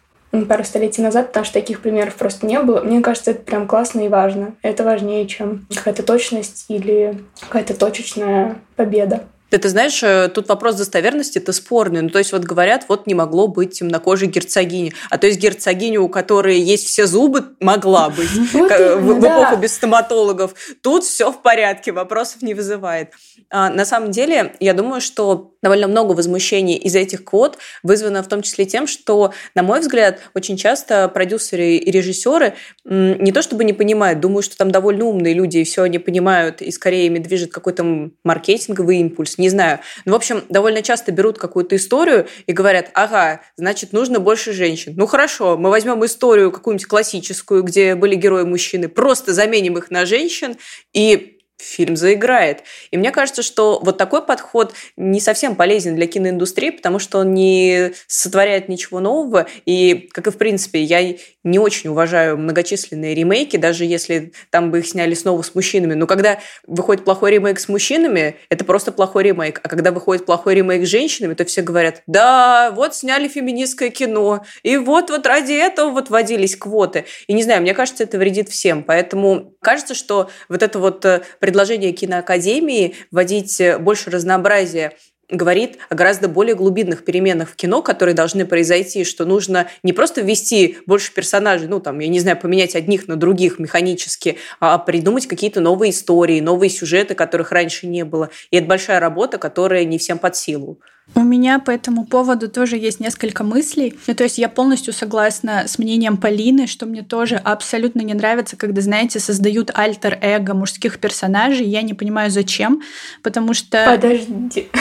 пару 0.49 0.65
столетий 0.65 1.03
назад, 1.03 1.29
потому 1.29 1.45
что 1.45 1.55
таких 1.55 1.81
примеров 1.81 2.15
просто 2.15 2.47
не 2.47 2.61
было. 2.61 2.81
Мне 2.81 3.01
кажется, 3.01 3.33
это 3.33 3.43
прям 3.43 3.67
классно 3.67 4.01
и 4.01 4.09
важно. 4.09 4.55
Это 4.63 4.85
важнее, 4.85 5.27
чем 5.27 5.67
какая-то 5.75 6.03
точность 6.03 6.67
или 6.69 7.19
какая-то 7.41 7.75
точечная 7.75 8.57
победа. 8.77 9.25
Ты, 9.51 9.59
ты 9.59 9.69
знаешь, 9.69 10.03
э, 10.03 10.29
тут 10.33 10.49
вопрос 10.49 10.77
достоверности 10.77 11.39
это 11.39 11.53
спорный. 11.53 12.03
Ну, 12.03 12.09
то 12.09 12.19
есть 12.19 12.33
вот 12.33 12.43
говорят, 12.43 12.85
вот 12.89 13.07
не 13.07 13.15
могло 13.15 13.49
быть 13.49 13.79
темнокожей 13.79 14.29
герцогини. 14.29 14.93
А 15.11 15.19
то 15.19 15.27
есть 15.27 15.41
герцогиню, 15.41 16.03
у 16.03 16.09
которой 16.09 16.59
есть 16.61 16.87
все 16.87 17.07
зубы, 17.07 17.45
могла 17.61 18.11
быть 18.11 18.31
в 18.53 19.19
эпоху 19.19 19.57
без 19.57 19.75
стоматологов. 19.75 20.55
Тут 20.83 21.05
все 21.05 21.33
в 21.33 21.43
порядке, 21.43 21.93
вопросов 21.93 22.43
не 22.43 22.55
вызывает. 22.55 23.11
А, 23.51 23.71
на 23.71 23.85
самом 23.85 24.11
деле, 24.11 24.55
я 24.61 24.73
думаю, 24.73 25.01
что 25.01 25.55
довольно 25.63 25.89
много 25.89 26.13
возмущений 26.13 26.77
из 26.77 26.95
этих 26.95 27.25
квот 27.25 27.59
вызвано 27.83 28.23
в 28.23 28.29
том 28.29 28.43
числе 28.43 28.65
тем, 28.65 28.87
что, 28.87 29.33
на 29.55 29.63
мой 29.63 29.81
взгляд, 29.81 30.21
очень 30.35 30.57
часто 30.57 31.09
продюсеры 31.09 31.77
и 31.77 31.91
режиссеры 31.91 32.55
не 32.85 33.33
то 33.33 33.43
чтобы 33.43 33.65
не 33.65 33.73
понимают, 33.73 34.21
думаю, 34.21 34.43
что 34.43 34.57
там 34.57 34.71
довольно 34.71 35.05
умные 35.05 35.35
люди 35.35 35.59
и 35.59 35.65
все 35.65 35.83
они 35.83 35.99
понимают, 35.99 36.63
и 36.63 36.71
скорее 36.71 37.07
ими 37.07 37.19
движет 37.19 37.53
какой-то 37.53 38.11
маркетинговый 38.25 38.99
импульс, 38.99 39.39
не 39.41 39.49
знаю. 39.49 39.81
Но, 40.05 40.13
в 40.13 40.17
общем, 40.17 40.45
довольно 40.49 40.83
часто 40.83 41.11
берут 41.11 41.39
какую-то 41.39 41.75
историю 41.77 42.29
и 42.47 42.53
говорят, 42.53 42.91
ага, 42.95 43.41
значит, 43.57 43.93
нужно 43.93 44.21
больше 44.21 44.53
женщин. 44.53 44.95
Ну 44.97 45.07
хорошо, 45.07 45.57
мы 45.57 45.71
возьмем 45.71 46.05
историю 46.05 46.53
какую-нибудь 46.53 46.87
классическую, 46.87 47.63
где 47.63 47.95
были 47.95 48.15
герои 48.15 48.45
мужчины, 48.45 48.89
просто 48.89 49.33
заменим 49.33 49.79
их 49.79 49.91
на 49.91 50.07
женщин 50.07 50.57
и 50.93 51.40
фильм 51.61 51.97
заиграет. 51.97 52.63
И 52.91 52.97
мне 52.97 53.11
кажется, 53.11 53.43
что 53.43 53.81
вот 53.83 53.99
такой 53.99 54.25
подход 54.25 54.75
не 54.97 55.21
совсем 55.21 55.57
полезен 55.57 55.95
для 55.95 56.07
киноиндустрии, 56.07 56.71
потому 56.71 56.99
что 56.99 57.19
он 57.19 57.35
не 57.35 57.93
сотворяет 58.07 58.69
ничего 58.69 59.01
нового. 59.01 59.47
И, 59.67 60.09
как 60.13 60.27
и 60.27 60.31
в 60.31 60.39
принципе, 60.39 60.83
я 60.83 61.17
не 61.45 61.59
очень 61.59 61.91
уважаю 61.91 62.37
многочисленные 62.37 63.15
ремейки, 63.15 63.57
даже 63.57 63.85
если 63.85 64.33
там 64.51 64.71
бы 64.71 64.81
их 64.81 64.87
сняли 64.87 65.15
снова 65.15 65.43
с 65.43 65.55
мужчинами. 65.55 65.95
Но 65.95 66.07
когда 66.07 66.39
выходит 66.67 67.05
плохой 67.05 67.33
ремейк 67.33 67.61
с 67.61 67.69
мужчинами, 67.69 68.37
это 68.49 68.65
просто 68.65 68.93
плохой 68.93 69.25
ремейк. 69.25 69.61
А 69.63 69.69
когда 69.69 69.93
выходит 69.93 70.27
плохой 70.27 70.55
ремейк 70.55 70.85
с 70.85 70.89
женщинами, 70.89 71.35
то 71.35 71.45
все 71.45 71.63
говорят, 71.63 72.03
да, 72.07 72.71
вот 72.75 72.95
сняли 72.95 73.29
феминистское 73.29 73.91
кино, 73.91 74.45
и 74.63 74.77
вот 74.77 75.11
вот 75.11 75.27
ради 75.27 75.53
этого 75.53 75.91
вот 75.91 76.11
вводились 76.11 76.57
квоты. 76.57 77.05
И 77.27 77.33
не 77.33 77.43
знаю, 77.43 77.63
мне 77.63 77.75
кажется, 77.75 78.05
это 78.05 78.19
вредит 78.19 78.49
всем. 78.49 78.83
Поэтому 78.83 79.55
кажется, 79.61 79.95
что 79.95 80.31
вот 80.49 80.63
это 80.63 80.79
вот 80.79 81.05
э, 81.05 81.23
предложение 81.51 81.91
киноакадемии 81.91 82.95
вводить 83.11 83.61
э, 83.61 83.77
больше 83.77 84.09
разнообразия 84.09 84.93
говорит 85.29 85.79
о 85.89 85.97
гораздо 85.97 86.29
более 86.29 86.55
глубинных 86.55 87.05
переменах 87.05 87.51
в 87.51 87.57
кино, 87.57 87.83
которые 87.83 88.15
должны 88.15 88.47
произойти, 88.47 89.05
что 89.05 89.25
нужно 89.25 89.69
не 89.83 89.93
просто 89.93 90.21
ввести 90.21 90.79
больше 90.87 91.13
персонажей, 91.13 91.69
ну, 91.69 91.81
там, 91.81 91.99
я 91.99 92.09
не 92.09 92.21
знаю, 92.21 92.37
поменять 92.37 92.75
одних 92.75 93.07
на 93.09 93.17
других 93.17 93.59
механически, 93.59 94.39
а 94.61 94.79
придумать 94.79 95.27
какие-то 95.27 95.61
новые 95.61 95.91
истории, 95.91 96.41
новые 96.41 96.71
сюжеты, 96.71 97.15
которых 97.15 97.53
раньше 97.53 97.87
не 97.87 98.05
было. 98.05 98.31
И 98.51 98.57
это 98.57 98.67
большая 98.67 99.01
работа, 99.01 99.39
которая 99.39 99.85
не 99.85 99.99
всем 99.99 100.19
под 100.19 100.37
силу. 100.37 100.81
У 101.15 101.21
меня 101.21 101.59
по 101.59 101.71
этому 101.71 102.05
поводу 102.05 102.49
тоже 102.49 102.77
есть 102.77 103.01
несколько 103.01 103.45
мыслей. 103.45 103.99
Ну, 104.07 104.15
то 104.15 104.25
есть 104.25 104.39
я 104.39 104.49
полностью 104.49 104.93
согласна 104.93 105.65
с 105.67 105.79
мнением 105.79 106.17
Полины, 106.17 106.67
что 106.67 106.87
мне 106.87 107.03
тоже 107.03 107.37
абсолютно 107.37 108.01
не 108.01 108.15
нравится, 108.15 108.57
когда, 108.57 108.81
знаете, 108.81 109.21
создают 109.21 109.71
альтер-эго 109.75 110.55
мужских 110.55 110.99
персонажей. 110.99 111.67
Я 111.67 111.83
не 111.83 111.95
понимаю, 111.95 112.31
зачем, 112.31 112.83
потому 113.23 113.55
что... 113.55 113.85
Подожди. 113.87 114.69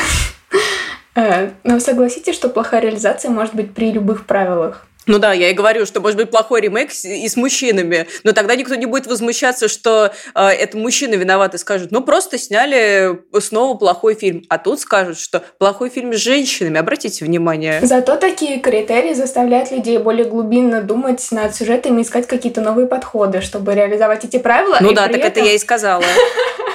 Э, 1.15 1.49
но 1.63 1.79
согласитесь, 1.79 2.35
что 2.35 2.49
плохая 2.49 2.81
реализация 2.81 3.31
может 3.31 3.53
быть 3.53 3.73
при 3.73 3.91
любых 3.91 4.25
правилах. 4.25 4.87
Ну 5.09 5.17
да, 5.17 5.33
я 5.33 5.49
и 5.49 5.53
говорю, 5.53 5.87
что 5.87 6.01
может 6.01 6.17
быть 6.17 6.29
плохой 6.29 6.61
ремейк 6.61 6.91
и 7.03 7.27
с 7.27 7.35
мужчинами, 7.35 8.05
но 8.23 8.31
тогда 8.31 8.55
никто 8.55 8.75
не 8.75 8.85
будет 8.85 9.07
возмущаться, 9.07 9.67
что 9.67 10.11
э, 10.35 10.47
это 10.49 10.77
мужчины 10.77 11.15
виноваты, 11.15 11.57
скажут, 11.57 11.89
ну 11.89 12.01
просто 12.01 12.37
сняли 12.37 13.19
снова 13.39 13.75
плохой 13.75 14.13
фильм, 14.13 14.43
а 14.49 14.59
тут 14.59 14.79
скажут, 14.79 15.17
что 15.17 15.41
плохой 15.57 15.89
фильм 15.89 16.13
с 16.13 16.17
женщинами, 16.17 16.79
обратите 16.79 17.25
внимание. 17.25 17.79
Зато 17.81 18.17
такие 18.17 18.59
критерии 18.59 19.15
заставляют 19.15 19.71
людей 19.71 19.97
более 19.97 20.25
глубинно 20.25 20.83
думать 20.83 21.27
над 21.31 21.55
сюжетами, 21.55 22.03
искать 22.03 22.27
какие-то 22.27 22.61
новые 22.61 22.85
подходы, 22.85 23.41
чтобы 23.41 23.73
реализовать 23.73 24.25
эти 24.25 24.37
правила. 24.37 24.77
Ну 24.79 24.91
да, 24.93 25.07
так 25.07 25.17
этом... 25.17 25.27
это 25.27 25.39
я 25.39 25.53
и 25.53 25.57
сказала. 25.57 26.03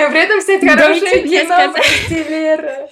При 0.10 0.20
этом 0.20 0.40
снять 0.40 0.66
хорошее 0.66 1.22
кино, 1.22 1.74
Вера. 2.08 2.88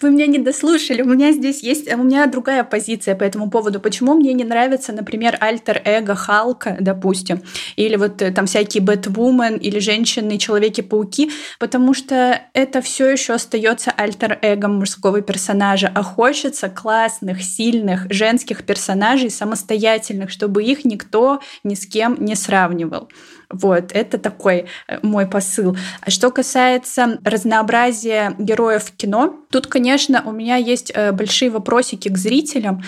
Вы 0.00 0.10
меня 0.10 0.26
не 0.26 0.38
дослушали. 0.38 1.02
У 1.02 1.06
меня 1.06 1.32
здесь 1.32 1.62
есть... 1.62 1.92
У 1.92 2.02
меня 2.02 2.26
другая 2.26 2.64
позиция 2.64 3.14
по 3.14 3.24
этому 3.24 3.50
поводу. 3.50 3.80
Почему 3.80 4.14
мне 4.14 4.32
не 4.32 4.44
нравится, 4.44 4.92
например, 4.92 5.36
альтер-эго 5.40 6.14
Халка, 6.14 6.76
допустим, 6.80 7.42
или 7.76 7.96
вот 7.96 8.22
э, 8.22 8.32
там 8.32 8.46
всякие 8.46 8.82
Бэтвумен, 8.82 9.56
или 9.56 9.78
женщины, 9.78 10.38
Человеки-пауки, 10.38 11.30
потому 11.58 11.94
что 11.94 12.40
это 12.54 12.80
все 12.80 13.08
еще 13.08 13.34
остается 13.34 13.90
альтер-эго 13.90 14.68
мужского 14.68 15.20
персонажа, 15.20 15.90
а 15.94 16.02
хочется 16.02 16.68
классных, 16.68 17.42
сильных 17.42 18.06
женских 18.10 18.64
персонажей 18.64 19.30
самостоятельных, 19.30 20.30
чтобы 20.30 20.62
их 20.64 20.84
никто 20.84 21.40
ни 21.64 21.74
с 21.74 21.86
кем 21.86 22.16
не 22.18 22.34
сравнивал. 22.34 23.08
Вот, 23.50 23.90
это 23.92 24.18
такой 24.18 24.66
э, 24.86 24.98
мой 25.02 25.26
посыл. 25.26 25.76
А 26.00 26.10
что 26.10 26.30
касается 26.30 27.18
разнообразия 27.24 28.34
героев 28.38 28.84
в 28.84 28.96
кино, 28.96 29.34
тут, 29.50 29.66
конечно, 29.66 30.22
у 30.24 30.30
меня 30.30 30.56
есть 30.56 30.92
э, 30.94 31.10
большие 31.10 31.50
вопросики 31.50 32.08
к 32.08 32.16
зрителям, 32.16 32.82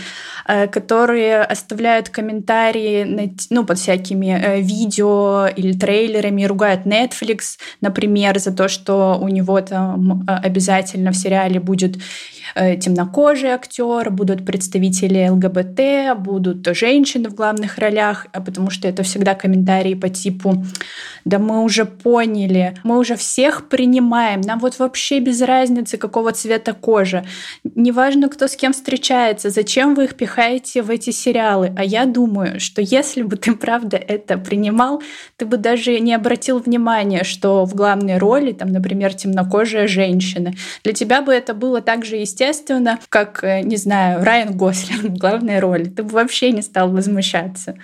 э, 0.47 0.69
которые 0.69 1.42
оставляют 1.42 2.11
комментарии 2.11 3.35
ну, 3.50 3.64
под 3.64 3.78
всякими 3.78 4.61
видео 4.61 5.49
или 5.49 5.73
трейлерами, 5.73 6.45
ругают 6.45 6.87
Netflix, 6.87 7.59
например, 7.81 8.38
за 8.38 8.52
то, 8.52 8.69
что 8.69 9.19
у 9.21 9.28
него 9.28 9.61
там 9.61 10.25
обязательно 10.28 11.11
в 11.11 11.16
сериале 11.16 11.59
будет 11.59 11.97
темнокожий 12.55 13.51
актер, 13.51 14.11
будут 14.11 14.45
представители 14.45 15.29
ЛГБТ, 15.29 16.19
будут 16.21 16.67
женщины 16.77 17.29
в 17.29 17.35
главных 17.35 17.79
ролях, 17.79 18.27
а 18.33 18.41
потому 18.41 18.71
что 18.71 18.89
это 18.89 19.03
всегда 19.03 19.35
комментарии 19.35 19.95
по 19.95 20.09
типу 20.09 20.65
да 21.25 21.38
мы 21.38 21.62
уже 21.62 21.85
поняли, 21.85 22.76
мы 22.85 22.99
уже 22.99 23.17
всех 23.17 23.69
принимаем, 23.69 24.41
нам 24.41 24.59
вот 24.59 24.79
вообще 24.79 25.21
без 25.21 25.41
разницы, 25.43 25.97
какого 25.97 26.33
цвета 26.33 26.73
кожи. 26.73 27.25
Неважно, 27.75 28.29
кто 28.29 28.49
с 28.49 28.57
кем 28.57 28.73
встречается, 28.73 29.50
зачем 29.50 29.95
вы 29.95 30.05
их 30.05 30.17
пихаете 30.17 30.83
в 30.83 30.91
эти 30.91 31.11
сериалы. 31.11 31.73
А 31.76 31.85
я 31.85 32.07
думаю, 32.07 32.61
что 32.61 32.83
если 32.83 33.23
бы 33.23 33.37
ты 33.37 33.55
правда 33.55 33.97
это 33.97 34.38
принимал, 34.38 35.02
ты 35.37 35.47
бы 35.47 35.57
даже 35.57 35.99
не 36.00 36.14
обратил 36.14 36.59
внимания, 36.59 37.25
что 37.25 37.64
в 37.64 37.75
главной 37.75 38.19
роли, 38.19 38.52
там, 38.52 38.69
например, 38.69 39.14
темнокожая 39.14 39.87
женщина. 39.87 40.52
Для 40.85 40.93
тебя 40.93 41.23
бы 41.23 41.33
это 41.33 41.55
было 41.55 41.81
так 41.81 42.05
же 42.05 42.17
естественно, 42.17 42.99
как, 43.09 43.45
э, 43.45 43.62
не 43.62 43.76
знаю, 43.76 44.25
Райан 44.25 44.57
Гослинг 44.57 45.05
в 45.05 45.19
главной 45.19 45.61
роли. 45.61 45.85
Ты 45.85 46.02
бы 46.02 46.11
вообще 46.11 46.52
не 46.52 46.62
стал 46.62 46.91
возмущаться. 46.91 47.76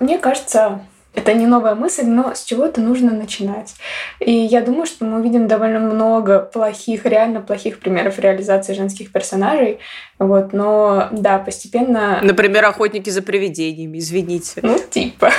Мне 0.00 0.18
кажется, 0.18 0.80
это 1.18 1.34
не 1.34 1.46
новая 1.46 1.74
мысль, 1.74 2.06
но 2.06 2.34
с 2.34 2.44
чего-то 2.44 2.80
нужно 2.80 3.12
начинать. 3.12 3.74
И 4.20 4.32
я 4.32 4.60
думаю, 4.60 4.86
что 4.86 5.04
мы 5.04 5.18
увидим 5.18 5.48
довольно 5.48 5.80
много 5.80 6.38
плохих, 6.40 7.04
реально 7.04 7.40
плохих 7.40 7.80
примеров 7.80 8.18
реализации 8.18 8.72
женских 8.72 9.10
персонажей. 9.12 9.80
Вот, 10.18 10.52
но 10.52 11.08
да, 11.10 11.38
постепенно... 11.38 12.20
Например, 12.22 12.64
охотники 12.64 13.10
за 13.10 13.22
привидениями, 13.22 13.98
извините. 13.98 14.60
Ну, 14.62 14.78
типа. 14.78 15.30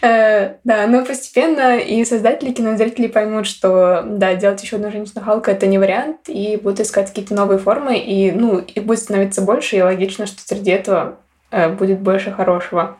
Э, 0.00 0.54
да, 0.62 0.86
но 0.86 1.04
постепенно 1.04 1.76
и 1.76 2.04
создатели 2.04 2.52
кинозрители 2.52 3.08
поймут, 3.08 3.48
что 3.48 4.04
да, 4.06 4.34
делать 4.34 4.62
еще 4.62 4.76
одну 4.76 4.92
женщину 4.92 5.24
Халка 5.24 5.50
это 5.50 5.66
не 5.66 5.76
вариант, 5.76 6.28
и 6.28 6.56
будут 6.56 6.78
искать 6.78 7.08
какие-то 7.08 7.34
новые 7.34 7.58
формы, 7.58 7.98
и 7.98 8.30
ну, 8.30 8.58
их 8.58 8.84
будет 8.84 9.00
становиться 9.00 9.42
больше, 9.42 9.76
и 9.76 9.82
логично, 9.82 10.26
что 10.26 10.40
среди 10.40 10.70
этого 10.70 11.16
э, 11.50 11.68
будет 11.68 11.98
больше 11.98 12.30
хорошего. 12.30 12.96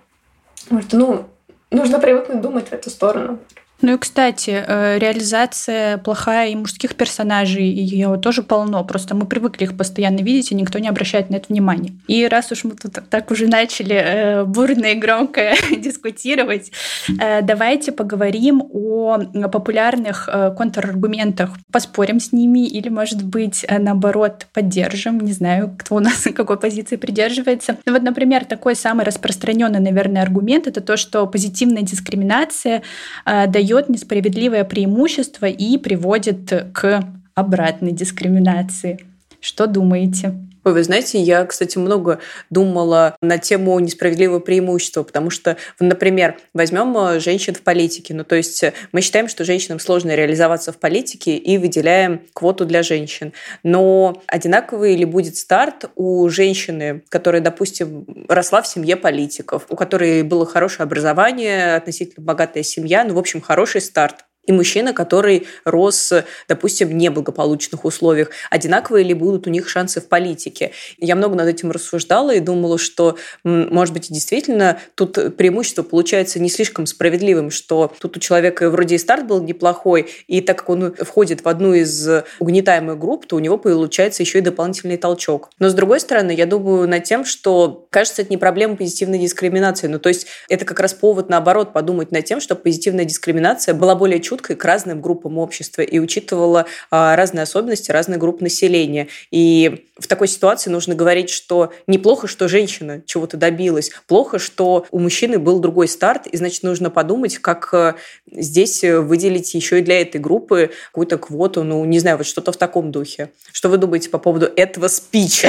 Потому 0.65 0.83
что, 0.83 0.97
ну, 0.97 1.25
нужно 1.71 1.99
привыкнуть 1.99 2.41
думать 2.41 2.69
в 2.69 2.73
эту 2.73 2.91
сторону. 2.91 3.39
Ну 3.81 3.95
и, 3.95 3.99
кстати, 3.99 4.65
э, 4.67 4.99
реализация 4.99 5.99
плохая 5.99 6.49
и 6.49 6.57
мужских 6.57 6.97
персонажей, 6.97 7.69
ее 7.69 8.17
тоже 8.17 8.43
полно. 8.43 8.83
Просто 8.83 9.15
мы 9.15 9.25
привыкли 9.25 9.65
их 9.65 9.77
постоянно 9.77 10.19
видеть, 10.19 10.51
и 10.51 10.57
никто 10.57 10.81
не 10.81 10.89
обращает 10.89 11.31
на 11.31 11.37
это 11.37 11.47
внимания. 11.49 11.93
И 12.09 12.27
раз 12.27 12.51
уж 12.51 12.65
мы 12.65 12.73
тут 12.73 12.99
так 13.09 13.31
уже 13.31 13.47
начали 13.47 13.95
э, 13.95 14.45
бурно 14.45 14.87
и 14.87 14.95
громко 14.97 15.55
дискутировать, 15.77 16.73
э, 17.21 17.43
давайте 17.43 17.93
поговорим 17.93 18.65
о 18.73 19.19
популярных 19.53 20.29
контраргументах. 20.57 21.51
Поспорим 21.71 22.19
с 22.19 22.33
ними 22.33 22.67
или, 22.67 22.89
может 22.89 23.23
быть, 23.25 23.65
наоборот, 23.69 24.47
поддержим. 24.53 25.21
Не 25.21 25.33
знаю, 25.33 25.77
кто 25.79 25.97
у 25.97 26.01
нас 26.01 26.27
какой 26.35 26.59
позиции 26.59 26.97
придерживается. 26.97 27.77
Ну 27.87 27.93
вот, 27.93 28.03
например, 28.03 28.45
такой 28.45 28.75
самый 28.75 29.05
распространенный, 29.05 29.81
наверное, 29.81 30.23
аргумент— 30.23 30.67
это 30.67 30.81
то, 30.81 30.97
что 30.97 31.27
позитивная 31.27 31.83
дискриминация 31.83 32.83
дает 33.25 33.68
дает 33.69 33.89
несправедливое 33.91 34.65
преимущество 34.65 35.47
и 35.47 35.77
приводит 35.77 36.71
к 36.73 37.05
обратной 37.35 37.93
дискриминации. 37.93 38.99
Что 39.41 39.67
думаете? 39.67 40.35
Ой, 40.65 40.73
вы 40.73 40.83
знаете, 40.83 41.21
я, 41.21 41.45
кстати, 41.45 41.79
много 41.79 42.19
думала 42.51 43.17
на 43.23 43.39
тему 43.39 43.79
несправедливого 43.79 44.41
преимущества, 44.41 45.03
потому 45.03 45.31
что, 45.31 45.57
например, 45.79 46.39
возьмем 46.53 46.97
э, 46.97 47.21
женщин 47.21 47.55
в 47.55 47.63
политике. 47.63 48.15
Ну, 48.15 48.25
то 48.25 48.35
есть 48.35 48.63
э, 48.65 48.73
мы 48.93 49.01
считаем, 49.01 49.29
что 49.29 49.45
женщинам 49.45 49.79
сложно 49.79 50.15
реализоваться 50.15 50.73
в 50.73 50.79
политике 50.79 51.37
и 51.37 51.59
выделяем 51.59 52.23
квоту 52.33 52.65
для 52.65 52.83
женщин. 52.83 53.33
Но 53.63 54.21
одинаковый 54.27 54.97
ли 54.97 55.05
будет 55.05 55.37
старт 55.37 55.91
у 55.95 56.29
женщины, 56.29 57.03
которая, 57.09 57.41
допустим, 57.41 58.05
росла 58.29 58.63
в 58.63 58.67
семье 58.67 58.97
политиков, 58.97 59.67
у 59.69 59.77
которой 59.77 60.23
было 60.23 60.45
хорошее 60.45 60.85
образование, 60.85 61.77
относительно 61.77 62.25
богатая 62.25 62.65
семья, 62.65 63.05
ну, 63.05 63.15
в 63.15 63.19
общем, 63.19 63.41
хороший 63.41 63.81
старт 63.81 64.25
и 64.49 64.53
мужчина, 64.53 64.93
который 64.93 65.47
рос, 65.65 66.13
допустим, 66.49 66.89
в 66.89 66.95
неблагополучных 66.95 67.85
условиях. 67.85 68.31
Одинаковые 68.51 69.05
ли 69.05 69.15
будут 69.15 69.47
у 69.47 69.51
них 69.51 69.69
шансы 69.69 70.01
в 70.01 70.09
политике? 70.09 70.73
Я 70.97 71.15
много 71.15 71.37
над 71.37 71.47
этим 71.47 71.71
рассуждала 71.71 72.35
и 72.35 72.41
думала, 72.41 72.79
что, 72.79 73.17
может 73.45 73.95
быть, 73.95 74.11
действительно 74.11 74.81
тут 74.95 75.37
преимущество 75.37 75.83
получается 75.83 76.41
не 76.41 76.49
слишком 76.49 76.87
справедливым, 76.87 77.51
что 77.51 77.93
тут 78.01 78.17
у 78.17 78.21
человека 78.21 78.71
вроде 78.71 78.95
и 78.95 78.99
старт 78.99 79.27
был 79.27 79.43
неплохой, 79.43 80.09
и 80.27 80.41
так 80.41 80.59
как 80.59 80.71
он 80.71 80.95
входит 80.95 81.45
в 81.45 81.49
одну 81.49 81.75
из 81.75 82.09
угнетаемых 82.39 82.99
групп, 82.99 83.27
то 83.27 83.37
у 83.37 83.39
него 83.39 83.59
получается 83.59 84.23
еще 84.23 84.39
и 84.39 84.41
дополнительный 84.41 84.97
толчок. 84.97 85.51
Но, 85.59 85.69
с 85.69 85.75
другой 85.75 86.01
стороны, 86.01 86.31
я 86.31 86.47
думаю 86.47 86.89
над 86.89 87.05
тем, 87.05 87.27
что, 87.27 87.87
кажется, 87.91 88.23
это 88.23 88.31
не 88.31 88.39
проблема 88.39 88.77
позитивной 88.77 89.19
дискриминации. 89.19 89.89
Ну, 89.89 89.99
то 89.99 90.09
есть 90.09 90.27
это 90.49 90.65
как 90.65 90.81
раз 90.81 90.95
повод, 90.95 91.29
наоборот, 91.29 91.75
подумать 91.75 92.13
над 92.13 92.25
тем, 92.25 92.41
что 92.41 92.57
позитивная 92.57 93.05
дискриминация 93.05 93.75
была 93.75 93.95
более 93.95 94.21
чуткой 94.21 94.38
чуткой 94.39 94.57
к 94.57 94.65
разным 94.65 95.01
группам 95.01 95.39
общества 95.39 95.83
и 95.83 95.99
учитывала 95.99 96.67
а, 96.91 97.17
разные 97.17 97.43
особенности 97.43 97.91
разных 97.91 98.19
групп 98.19 98.41
населения. 98.41 99.09
И 99.31 99.87
в 99.99 100.07
такой 100.07 100.29
ситуации 100.29 100.71
нужно 100.71 100.95
говорить, 100.95 101.31
что 101.31 101.73
неплохо, 101.87 102.29
что 102.29 102.47
женщина 102.47 103.03
чего-то 103.05 103.37
добилась, 103.37 103.91
плохо, 104.07 104.39
что 104.39 104.87
у 104.93 104.99
мужчины 105.01 105.39
был 105.39 105.59
другой 105.59 105.89
старт, 105.89 106.27
и 106.29 106.37
значит 106.37 106.63
нужно 106.63 106.91
подумать, 106.91 107.39
как 107.39 107.71
э, 107.73 107.95
здесь 108.31 108.85
выделить 108.85 109.53
еще 109.55 109.81
и 109.81 109.83
для 109.83 110.01
этой 110.01 110.21
группы 110.21 110.71
какую-то 110.93 111.19
квоту, 111.19 111.65
ну, 111.65 111.85
не 111.85 111.99
знаю, 111.99 112.19
вот 112.19 112.27
что-то 112.27 112.53
в 112.53 112.57
таком 112.57 112.93
духе. 112.93 113.31
Что 113.53 113.69
вы 113.69 113.77
думаете 113.77 114.09
по 114.09 114.19
поводу 114.19 114.49
этого 114.55 114.89
спича? 114.89 115.49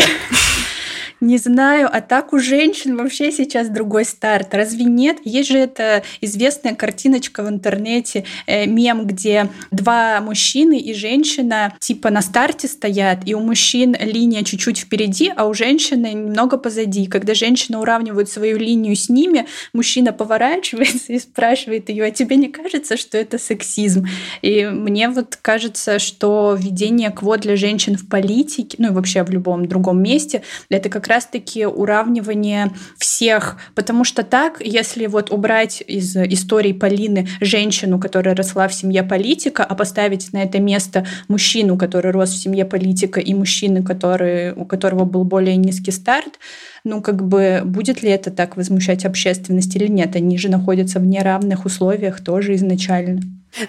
Не 1.21 1.37
знаю, 1.37 1.89
а 1.91 1.99
так 1.99 2.31
у 2.31 2.39
женщин 2.39 2.95
вообще 2.95 3.31
сейчас 3.31 3.67
другой 3.67 4.05
старт. 4.05 4.53
Разве 4.53 4.85
нет? 4.85 5.17
Есть 5.25 5.49
же 5.49 5.57
эта 5.57 6.03
известная 6.21 6.75
картиночка 6.75 7.43
в 7.43 7.49
интернете, 7.49 8.23
э, 8.47 8.65
мем, 8.65 9.05
где 9.05 9.49
два 9.69 10.21
мужчины 10.21 10.79
и 10.79 10.93
женщина 10.93 11.75
типа 11.79 12.09
на 12.09 12.21
старте 12.21 12.69
стоят, 12.69 13.19
и 13.25 13.33
у 13.35 13.41
мужчин 13.41 13.97
линия 13.99 14.43
чуть-чуть 14.43 14.77
впереди, 14.77 15.31
а 15.35 15.47
у 15.47 15.53
женщины 15.53 16.13
немного 16.13 16.57
позади. 16.57 17.05
Когда 17.07 17.33
женщина 17.33 17.81
уравнивает 17.81 18.29
свою 18.29 18.57
линию 18.57 18.95
с 18.95 19.09
ними, 19.09 19.45
мужчина 19.73 20.13
поворачивается 20.13 21.11
и 21.13 21.19
спрашивает 21.19 21.89
ее, 21.89 22.05
а 22.05 22.11
тебе 22.11 22.37
не 22.37 22.47
кажется, 22.47 22.95
что 22.95 23.17
это 23.17 23.37
сексизм? 23.37 24.07
И 24.41 24.65
мне 24.65 25.09
вот 25.09 25.37
кажется, 25.41 25.99
что 25.99 26.55
введение 26.57 27.09
квот 27.09 27.41
для 27.41 27.57
женщин 27.57 27.97
в 27.97 28.07
политике, 28.07 28.77
ну 28.79 28.87
и 28.87 28.91
вообще 28.91 29.23
в 29.23 29.29
любом 29.29 29.67
другом 29.67 30.01
месте, 30.01 30.43
это 30.69 30.87
как 30.87 31.08
раз-таки 31.09 31.65
уравнивание 31.65 32.71
всех, 32.97 33.57
потому 33.75 34.03
что 34.03 34.23
так, 34.23 34.61
если 34.61 35.07
вот 35.07 35.31
убрать 35.31 35.83
из 35.85 36.15
истории 36.15 36.73
Полины 36.73 37.27
женщину, 37.41 37.99
которая 37.99 38.35
росла 38.35 38.67
в 38.67 38.73
семье 38.73 39.03
политика, 39.03 39.63
а 39.63 39.75
поставить 39.75 40.31
на 40.33 40.43
это 40.43 40.59
место 40.59 41.05
мужчину, 41.27 41.77
который 41.77 42.11
рос 42.11 42.29
в 42.29 42.41
семье 42.41 42.65
политика, 42.65 43.19
и 43.19 43.33
мужчины, 43.33 43.83
который, 43.83 44.53
у 44.53 44.65
которого 44.65 45.05
был 45.05 45.23
более 45.23 45.57
низкий 45.57 45.91
старт, 45.91 46.39
ну, 46.83 47.01
как 47.01 47.27
бы, 47.27 47.61
будет 47.65 48.03
ли 48.03 48.09
это 48.09 48.31
так 48.31 48.55
возмущать 48.55 49.05
общественность 49.05 49.75
или 49.75 49.87
нет? 49.87 50.15
Они 50.15 50.37
же 50.37 50.49
находятся 50.49 50.99
в 50.99 51.05
неравных 51.05 51.65
условиях 51.65 52.21
тоже 52.23 52.55
изначально. 52.55 53.21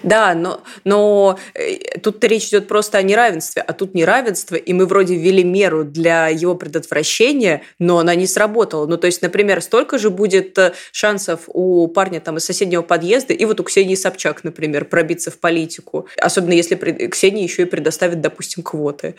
Да, 0.03 0.33
но, 0.33 0.61
но 0.83 1.37
э, 1.53 1.99
тут 1.99 2.23
речь 2.23 2.47
идет 2.47 2.67
просто 2.67 2.97
о 2.97 3.01
неравенстве, 3.01 3.61
а 3.61 3.73
тут 3.73 3.93
неравенство, 3.93 4.55
и 4.55 4.73
мы 4.73 4.85
вроде 4.85 5.15
ввели 5.15 5.43
меру 5.43 5.83
для 5.83 6.27
его 6.27 6.55
предотвращения, 6.55 7.61
но 7.79 7.99
она 7.99 8.15
не 8.15 8.27
сработала. 8.27 8.85
Ну, 8.85 8.97
то 8.97 9.07
есть, 9.07 9.21
например, 9.21 9.61
столько 9.61 9.97
же 9.97 10.09
будет 10.09 10.57
э, 10.57 10.73
шансов 10.91 11.41
у 11.47 11.87
парня 11.87 12.19
там 12.19 12.37
из 12.37 12.45
соседнего 12.45 12.81
подъезда, 12.81 13.33
и 13.33 13.45
вот 13.45 13.59
у 13.59 13.63
Ксении 13.63 13.95
Собчак, 13.95 14.43
например, 14.43 14.85
пробиться 14.85 15.31
в 15.31 15.39
политику. 15.39 16.07
Особенно 16.17 16.53
если 16.53 16.75
Ксении 16.75 17.43
еще 17.43 17.63
и 17.63 17.65
предоставит, 17.65 18.21
допустим, 18.21 18.63
квоты. 18.63 19.15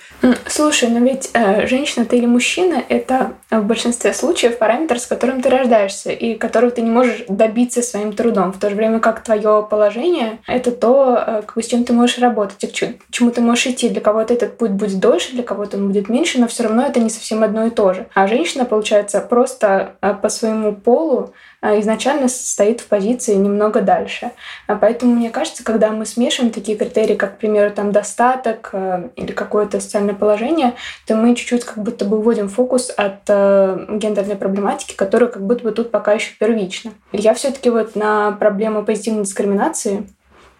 Слушай, 0.46 0.88
но 0.88 0.98
ведь 0.98 1.30
э, 1.34 1.66
женщина 1.66 2.04
ты 2.04 2.16
или 2.16 2.26
мужчина– 2.26 2.82
это 2.88 3.34
в 3.50 3.62
большинстве 3.62 4.12
случаев 4.12 4.58
параметр, 4.58 4.98
с 4.98 5.06
которым 5.06 5.42
ты 5.42 5.48
рождаешься, 5.48 6.10
и 6.10 6.34
которого 6.34 6.70
ты 6.70 6.82
не 6.82 6.90
можешь 6.90 7.24
добиться 7.28 7.82
своим 7.82 8.12
трудом. 8.12 8.52
В 8.52 8.58
то 8.58 8.70
же 8.70 8.76
время 8.76 9.00
как 9.00 9.22
твое 9.22 9.66
положение 9.68 10.38
это 10.62 10.70
то, 10.70 11.42
э, 11.56 11.60
с 11.60 11.66
чем 11.66 11.84
ты 11.84 11.92
можешь 11.92 12.18
работать, 12.18 12.58
к 12.60 13.12
чему 13.12 13.30
ты 13.30 13.40
можешь 13.40 13.66
идти. 13.66 13.88
Для 13.88 14.00
кого-то 14.00 14.32
этот 14.32 14.56
путь 14.56 14.70
будет 14.70 15.00
дольше, 15.00 15.32
для 15.32 15.42
кого-то 15.42 15.76
он 15.76 15.88
будет 15.88 16.08
меньше, 16.08 16.40
но 16.40 16.46
все 16.46 16.62
равно 16.62 16.82
это 16.86 17.00
не 17.00 17.10
совсем 17.10 17.42
одно 17.42 17.66
и 17.66 17.70
то 17.70 17.92
же. 17.92 18.06
А 18.14 18.26
женщина, 18.26 18.64
получается, 18.64 19.20
просто 19.20 19.96
э, 20.00 20.14
по 20.14 20.28
своему 20.28 20.72
полу 20.74 21.34
э, 21.60 21.80
изначально 21.80 22.28
стоит 22.28 22.80
в 22.80 22.86
позиции 22.86 23.34
немного 23.34 23.80
дальше. 23.80 24.30
А 24.68 24.76
поэтому, 24.76 25.14
мне 25.14 25.30
кажется, 25.30 25.64
когда 25.64 25.90
мы 25.90 26.06
смешиваем 26.06 26.52
такие 26.52 26.78
критерии, 26.78 27.14
как, 27.14 27.36
к 27.36 27.38
примеру, 27.38 27.72
там 27.72 27.92
достаток 27.92 28.72
или 29.16 29.32
какое-то 29.32 29.80
социальное 29.80 30.14
положение, 30.14 30.74
то 31.06 31.16
мы 31.16 31.34
чуть-чуть 31.34 31.64
как 31.64 31.78
будто 31.78 32.04
бы 32.04 32.18
уводим 32.18 32.48
фокус 32.48 32.92
от 32.96 33.28
гендерной 33.28 34.36
проблематики, 34.36 34.94
которая 34.94 35.28
как 35.28 35.44
будто 35.44 35.64
бы 35.64 35.72
тут 35.72 35.90
пока 35.90 36.12
еще 36.12 36.34
первична. 36.38 36.92
Я 37.12 37.34
все-таки 37.34 37.70
вот 37.70 37.96
на 37.96 38.32
проблему 38.32 38.84
позитивной 38.84 39.24
дискриминации 39.24 40.06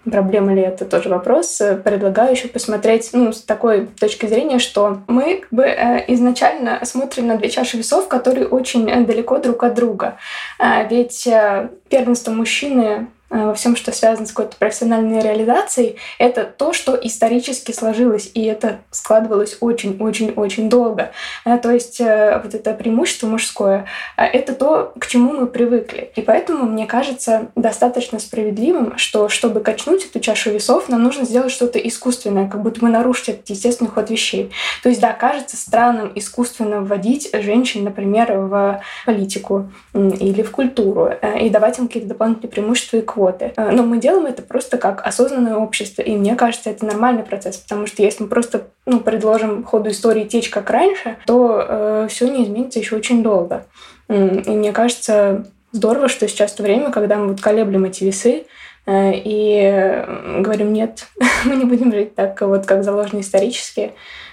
проблема 0.05 0.55
ли 0.55 0.63
это 0.63 0.85
тоже 0.85 1.09
вопрос, 1.09 1.61
предлагаю 1.85 2.33
еще 2.33 2.49
посмотреть 2.49 3.11
ну, 3.13 3.33
с 3.33 3.43
такой 3.43 3.87
точки 3.87 4.27
зрения, 4.27 4.59
что 4.59 4.99
мы 5.07 5.37
как 5.37 5.51
бы 5.51 5.65
э, 5.65 6.05
изначально 6.09 6.81
смотрим 6.85 7.27
на 7.27 7.37
две 7.37 7.49
чаши 7.49 7.77
весов, 7.77 8.09
которые 8.09 8.47
очень 8.47 8.87
далеко 9.07 9.39
друг 9.39 9.63
от 9.65 9.75
друга. 9.75 10.17
А 10.59 10.85
ведь 10.85 11.27
э, 11.27 11.69
первенство 11.89 12.33
мужчины 12.33 13.09
Э, 13.22 13.22
во 13.33 13.55
всем, 13.55 13.77
что 13.77 13.93
связано 13.93 14.27
с 14.27 14.33
какой-то 14.33 14.57
профессиональной 14.59 15.23
реализацией, 15.23 15.97
это 16.19 16.45
то, 16.45 16.75
что 16.75 16.95
исторически 16.95 17.73
сложилось, 17.73 18.31
и 18.35 18.45
это 18.45 18.81
складывалось 18.91 19.57
очень-очень-очень 19.61 20.69
долго. 20.69 21.13
Э, 21.47 21.57
то 21.57 21.71
есть 21.71 22.01
э, 22.01 22.41
вот 22.45 22.55
это 22.55 22.75
преимущество 22.75 23.27
мужское, 23.27 23.87
это 24.17 24.55
то, 24.55 24.93
к 24.99 25.07
чему 25.07 25.33
мы 25.33 25.47
привыкли. 25.47 26.13
И 26.15 26.21
поэтому, 26.21 26.65
мне 26.65 26.87
кажется, 26.87 27.49
достаточно 27.57 28.19
справедливым, 28.19 28.99
что 28.99 29.31
чтобы 29.31 29.61
качнуть 29.61 30.05
эту 30.05 30.21
чашу 30.21 30.51
весов, 30.51 30.91
нам 30.91 31.03
нужно 31.03 31.25
сделать 31.25 31.53
что-то 31.53 31.79
искусственное, 31.79 32.49
как 32.49 32.63
будто 32.63 32.85
мы 32.85 32.91
нарушили 32.91 33.37
этот 33.37 33.49
естественный 33.49 33.91
ход 33.91 34.11
вещей. 34.11 34.51
То 34.83 34.91
есть, 34.91 35.01
да, 35.01 35.13
кажется 35.15 35.57
странным 35.57 36.13
искусственно 36.15 36.83
вводить 36.83 37.31
женщин, 37.33 37.85
например, 37.85 38.33
в 38.33 38.83
политику 39.07 39.71
или 39.95 40.43
в 40.43 40.51
культуру, 40.51 41.11
и 41.41 41.49
давать 41.49 41.79
им 41.79 41.87
какие-то 41.87 42.11
дополнительные 42.11 42.51
преимущества 42.51 42.99
и 42.99 43.03
квоты 43.03 43.22
работы. 43.23 43.53
Э, 43.57 43.71
но 43.71 43.83
мы 43.83 43.99
делаем 43.99 44.27
это 44.27 44.43
просто 44.43 44.79
как 44.79 45.07
осознанное 45.07 45.57
общество. 45.57 46.03
И 46.03 46.15
мне 46.17 46.35
кажется, 46.35 46.71
это 46.71 46.85
нормальный 46.87 47.23
процесс, 47.23 47.57
потому 47.57 47.87
что 47.87 48.03
если 48.03 48.25
мы 48.25 48.29
просто 48.29 48.67
ну, 48.87 49.01
предложим 49.01 49.65
ходу 49.65 49.91
истории 49.91 50.25
течь 50.25 50.51
как 50.51 50.71
раньше, 50.71 51.17
то 51.27 51.65
э, 51.67 52.07
все 52.11 52.29
не 52.29 52.45
изменится 52.45 52.79
еще 52.79 52.97
очень 52.97 53.23
долго. 53.23 53.67
И 54.09 54.13
мне 54.51 54.73
кажется, 54.73 55.47
здорово, 55.71 56.09
что 56.09 56.29
сейчас 56.29 56.53
то 56.53 56.63
время, 56.63 56.91
когда 56.91 57.17
мы 57.17 57.29
вот 57.29 57.41
колеблем 57.41 57.85
эти 57.85 58.05
весы, 58.05 58.45
э, 58.87 59.13
и 59.15 60.05
говорим, 60.41 60.73
нет, 60.73 61.07
мы 61.45 61.57
не 61.57 61.65
будем 61.65 61.93
жить 61.93 62.15
так, 62.15 62.41
вот 62.43 62.67
как 62.67 62.85
заложено 62.85 63.21
исторически. 63.21 63.93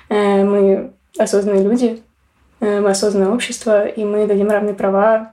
Э, 0.10 0.44
мы 0.44 0.92
осознанные 1.18 1.64
люди, 1.64 2.02
мы 2.62 2.90
осознанное 2.90 3.34
общество, 3.34 3.88
и 3.88 4.04
мы 4.04 4.28
дадим 4.28 4.50
равные 4.50 4.74
права 4.74 5.32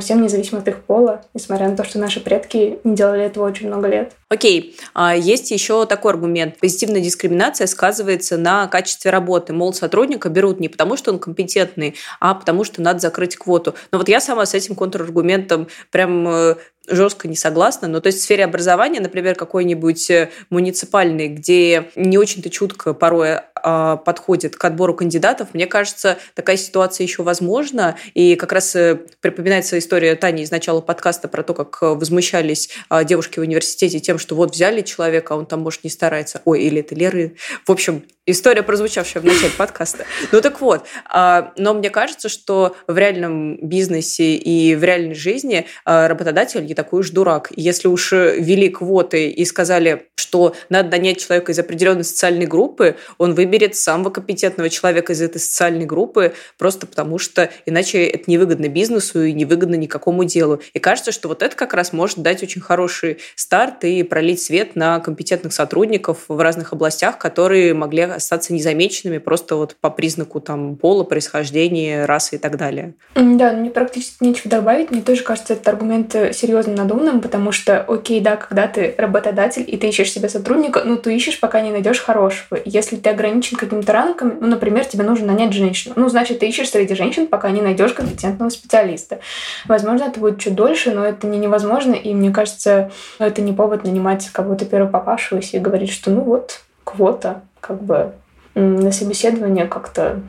всем 0.00 0.22
независимо 0.22 0.60
от 0.60 0.68
их 0.68 0.82
пола, 0.82 1.22
несмотря 1.34 1.68
на 1.68 1.76
то, 1.76 1.84
что 1.84 1.98
наши 1.98 2.20
предки 2.20 2.78
не 2.82 2.96
делали 2.96 3.22
этого 3.22 3.46
очень 3.46 3.68
много 3.68 3.86
лет. 3.86 4.12
Окей, 4.28 4.76
а 4.92 5.16
есть 5.16 5.50
еще 5.50 5.86
такой 5.86 6.12
аргумент. 6.12 6.58
Позитивная 6.58 7.00
дискриминация 7.00 7.66
сказывается 7.66 8.36
на 8.36 8.66
качестве 8.66 9.10
работы. 9.10 9.52
Мол, 9.52 9.72
сотрудника 9.72 10.28
берут 10.28 10.58
не 10.58 10.68
потому, 10.68 10.96
что 10.96 11.12
он 11.12 11.18
компетентный, 11.18 11.94
а 12.20 12.34
потому, 12.34 12.64
что 12.64 12.82
надо 12.82 12.98
закрыть 12.98 13.36
квоту. 13.36 13.74
Но 13.92 13.98
вот 13.98 14.08
я 14.08 14.20
сама 14.20 14.46
с 14.46 14.54
этим 14.54 14.74
контраргументом 14.74 15.68
прям 15.90 16.26
э, 16.28 16.56
жестко 16.88 17.28
не 17.28 17.36
согласна. 17.36 17.88
Но 17.88 18.00
то 18.00 18.08
есть 18.08 18.18
в 18.18 18.22
сфере 18.22 18.44
образования, 18.44 19.00
например, 19.00 19.34
какой-нибудь 19.34 20.10
э, 20.10 20.30
муниципальный, 20.50 21.28
где 21.28 21.90
не 21.94 22.18
очень-то 22.18 22.50
чутко 22.50 22.94
порой 22.94 23.40
а, 23.62 23.96
подходит 23.96 24.56
к 24.56 24.64
отбору 24.64 24.94
кандидатов, 24.94 25.48
мне 25.52 25.66
кажется, 25.66 26.18
такая 26.34 26.56
ситуация 26.56 27.04
еще 27.04 27.22
возможна. 27.22 27.96
И 28.14 28.36
как 28.36 28.52
раз 28.52 28.74
э, 28.76 29.00
припоминается 29.20 29.78
история 29.78 30.14
Тани 30.14 30.42
из 30.42 30.50
начала 30.50 30.80
подкаста 30.80 31.28
про 31.28 31.42
то, 31.42 31.54
как 31.54 31.78
возмущались 31.82 32.70
а, 32.88 33.04
девушки 33.04 33.38
в 33.38 33.42
университете 33.42 34.00
тем, 34.00 34.18
что 34.18 34.34
вот 34.34 34.52
взяли 34.52 34.82
человека, 34.82 35.34
а 35.34 35.36
он 35.36 35.46
там, 35.46 35.60
может, 35.60 35.84
не 35.84 35.90
старается. 35.90 36.42
Ой, 36.44 36.62
или 36.62 36.80
это 36.80 36.94
Леры. 36.94 37.36
В 37.66 37.72
общем, 37.72 38.04
история, 38.26 38.62
прозвучавшая 38.62 39.22
в 39.22 39.26
начале 39.26 39.52
подкаста. 39.56 40.04
Ну 40.32 40.40
так 40.40 40.60
вот, 40.60 40.84
а, 41.06 41.52
но 41.56 41.74
мне 41.74 41.90
кажется, 41.90 42.28
что 42.28 42.76
в 42.86 42.96
реальном 42.98 43.56
бизнесе 43.66 44.34
и 44.34 44.74
в 44.74 44.84
реальной 44.84 45.14
жизни 45.14 45.66
работодатель 45.84 46.64
не 46.66 46.74
такой 46.78 47.00
уж 47.00 47.10
дурак. 47.10 47.50
Если 47.56 47.88
уж 47.88 48.12
ввели 48.12 48.68
квоты 48.68 49.30
и 49.30 49.44
сказали, 49.44 50.06
что 50.14 50.54
надо 50.68 50.90
нанять 50.90 51.18
человека 51.18 51.50
из 51.50 51.58
определенной 51.58 52.04
социальной 52.04 52.46
группы, 52.46 52.94
он 53.16 53.34
выберет 53.34 53.74
самого 53.74 54.10
компетентного 54.10 54.70
человека 54.70 55.12
из 55.12 55.20
этой 55.22 55.38
социальной 55.38 55.86
группы, 55.86 56.34
просто 56.56 56.86
потому 56.86 57.18
что 57.18 57.50
иначе 57.66 58.04
это 58.04 58.30
невыгодно 58.30 58.68
бизнесу 58.68 59.24
и 59.24 59.32
невыгодно 59.32 59.74
никакому 59.74 60.22
делу. 60.22 60.60
И 60.72 60.78
кажется, 60.78 61.10
что 61.10 61.26
вот 61.26 61.42
это 61.42 61.56
как 61.56 61.74
раз 61.74 61.92
может 61.92 62.18
дать 62.18 62.44
очень 62.44 62.60
хороший 62.60 63.18
старт 63.34 63.82
и 63.84 64.04
пролить 64.04 64.40
свет 64.40 64.76
на 64.76 65.00
компетентных 65.00 65.52
сотрудников 65.52 66.26
в 66.28 66.38
разных 66.38 66.72
областях, 66.72 67.18
которые 67.18 67.74
могли 67.74 68.02
остаться 68.02 68.52
незамеченными 68.52 69.18
просто 69.18 69.56
вот 69.56 69.74
по 69.80 69.90
признаку 69.90 70.40
там 70.40 70.76
пола, 70.76 71.02
происхождения, 71.02 72.04
расы 72.04 72.36
и 72.36 72.38
так 72.38 72.56
далее. 72.56 72.94
Да, 73.16 73.52
мне 73.52 73.70
практически 73.70 74.22
нечего 74.22 74.50
добавить. 74.50 74.92
Мне 74.92 75.02
тоже 75.02 75.22
кажется 75.24 75.54
этот 75.54 75.66
аргумент 75.68 76.12
серьезно 76.12 76.67
надуманным, 76.74 77.20
потому 77.20 77.52
что, 77.52 77.80
окей, 77.80 78.20
да, 78.20 78.36
когда 78.36 78.66
ты 78.66 78.94
работодатель 78.98 79.64
и 79.66 79.76
ты 79.76 79.88
ищешь 79.88 80.12
себе 80.12 80.28
сотрудника, 80.28 80.82
ну, 80.84 80.96
ты 80.96 81.14
ищешь, 81.14 81.40
пока 81.40 81.60
не 81.60 81.70
найдешь 81.70 82.00
хорошего. 82.00 82.58
Если 82.64 82.96
ты 82.96 83.10
ограничен 83.10 83.56
какими-то 83.56 83.92
рамками. 83.92 84.36
Ну, 84.40 84.46
например, 84.46 84.84
тебе 84.84 85.04
нужно 85.04 85.28
нанять 85.28 85.52
женщину. 85.52 85.94
Ну, 85.96 86.08
значит, 86.08 86.40
ты 86.40 86.48
ищешь 86.48 86.70
среди 86.70 86.94
женщин, 86.94 87.26
пока 87.26 87.50
не 87.50 87.62
найдешь 87.62 87.92
компетентного 87.92 88.50
специалиста. 88.50 89.20
Возможно, 89.66 90.04
это 90.04 90.20
будет 90.20 90.38
чуть 90.38 90.54
дольше, 90.54 90.92
но 90.92 91.04
это 91.04 91.26
не 91.26 91.38
невозможно. 91.38 91.94
И 91.94 92.14
мне 92.14 92.30
кажется, 92.30 92.90
это 93.18 93.42
не 93.42 93.52
повод 93.52 93.84
нанимать 93.84 94.28
кого-то 94.30 94.64
первопопавшегося 94.64 95.56
и 95.56 95.60
говорить, 95.60 95.90
что 95.90 96.10
ну 96.10 96.22
вот, 96.22 96.60
квота, 96.84 97.42
как 97.60 97.82
бы 97.82 98.12
на 98.54 98.92
собеседование 98.92 99.66
как-то 99.66 100.20